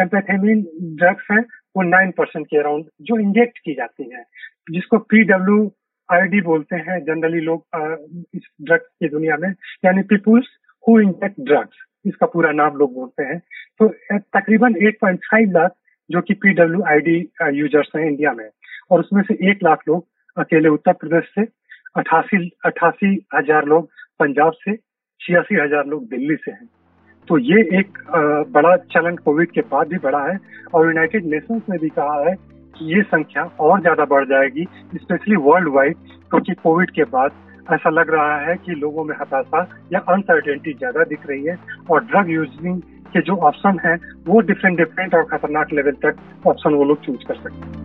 एम्पेथेमिन 0.00 0.60
ड्रग्स 0.98 1.26
हैं, 1.30 1.40
वो 1.76 1.82
नाइन 1.82 2.10
परसेंट 2.10 2.46
के 2.46 2.58
अराउंड 2.58 2.84
जो 3.02 3.18
इंजेक्ट 3.18 3.58
की 3.58 3.74
जाती 3.74 4.10
है, 4.14 4.22
जिसको 4.70 4.98
पीडब्ल्यू 4.98 5.72
आईडी 6.08 6.40
बोलते 6.42 6.76
हैं 6.88 6.98
जनरली 7.04 7.40
लोग 7.40 7.64
इस 8.34 8.42
ड्रग्स 8.62 8.86
की 8.86 9.08
दुनिया 9.08 9.36
में, 9.36 9.48
यानी 9.84 10.02
पीपुल्स 10.04 10.46
हु 10.84 10.98
इंजेक्ट 11.00 11.40
ड्रग्स 11.40 11.84
इसका 12.04 12.26
पूरा 12.26 12.50
नाम 12.52 12.76
लोग 12.76 12.94
बोलते 12.94 13.22
हैं। 13.24 13.38
तो 13.80 13.88
तकरीबन 14.36 14.74
8.5 14.84 15.52
लाख 15.52 15.70
जो 16.10 16.20
कि 16.20 16.34
पीडब्ल्यू 16.36 16.82
आईडी 16.84 17.16
यूज़र्स 17.52 17.90
हैं 17.96 18.06
इंडिया 18.06 18.32
में, 18.32 18.48
और 18.90 19.00
उसमें 19.00 19.22
से 19.22 19.34
एक 19.50 19.62
लाख 19.64 19.88
लोग 19.88 20.06
अकेले 20.36 20.68
उत्तर 20.68 20.92
प्रदेश 20.94 21.32
से, 21.34 21.42
अठासी 21.96 22.50
अठासी 22.66 23.14
हज़ार 23.34 23.66
लोग 23.66 23.88
पंजाब 24.20 24.52
से, 24.54 24.76
छियासी 25.20 25.54
हज़ार 25.56 25.86
लोग 25.86 26.08
दिल्ली 26.08 26.36
से 26.36 26.50
हैं। 26.50 26.68
तो 27.28 27.38
ये 27.40 27.60
एक 27.78 27.98
बड़ा 28.54 28.76
चलन 28.92 29.16
कोविड 29.16 29.50
के 29.50 29.60
बाद 29.70 29.88
भी 29.88 29.98
बढ़ा 29.98 30.22
है, 30.24 30.38
और 30.74 30.86
यूनाइटेड 30.86 31.26
नेशंस 31.26 31.62
ने 31.70 31.78
भी 31.78 31.88
कहा 31.90 32.18
है 32.20 32.34
ये 32.82 33.02
संख्या 33.04 33.42
और 33.60 33.80
ज़्यादा 33.80 34.04
बढ़ 34.06 34.24
जाएगी 34.28 34.64
स्पेशली 34.94 35.36
वर्ल्ड 35.42 35.68
वाइड 35.74 35.96
क्योंकि 36.30 36.54
कोविड 36.62 36.90
के 36.90 37.04
बाद 37.10 37.32
ऐसा 37.66 37.90
लग 37.90 38.10
रहा 38.14 38.38
है 38.40 38.56
कि 38.56 38.74
लोगों 38.80 39.04
में 39.04 39.14
हताशा 39.20 39.66
या 39.92 39.98
अनसर्टेनिटी 40.14 40.72
ज़्यादा 40.72 41.04
दिख 41.04 41.26
रही 41.26 41.44
है 41.44 41.58
और 41.90 42.04
ड्रग 42.04 42.30
यूजिंग 42.30 42.80
के 43.12 43.20
जो 43.20 43.36
ऑप्शन 43.48 43.78
है, 43.84 43.94
वो 44.26 44.40
डिफरेंट 44.40 44.76
डिफरेंट 44.78 45.14
और 45.14 45.22
खतरनाक 45.32 45.72
लेवल 45.72 45.92
तक 46.04 46.46
ऑप्शन 46.46 46.74
वो 46.74 46.84
लोग 46.84 47.04
चूज़ 47.04 47.26
कर 47.28 47.34
सकते 47.34 47.66
हैं। 47.66 47.82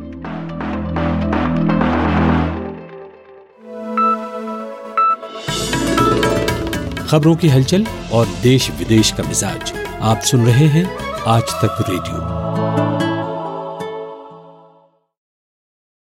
खबरों 7.05 7.35
की 7.35 7.47
हलचल 7.47 7.85
और 8.13 8.25
देश 8.43 8.69
विदेश 8.79 9.11
का 9.11 9.23
मिजाज 9.23 9.73
आप 10.03 10.17
सुन 10.23 10.45
रहे 10.45 10.67
हैं 10.75 10.85
आज 11.27 11.53
तक 11.63 11.83
रेडियो। 11.89 12.38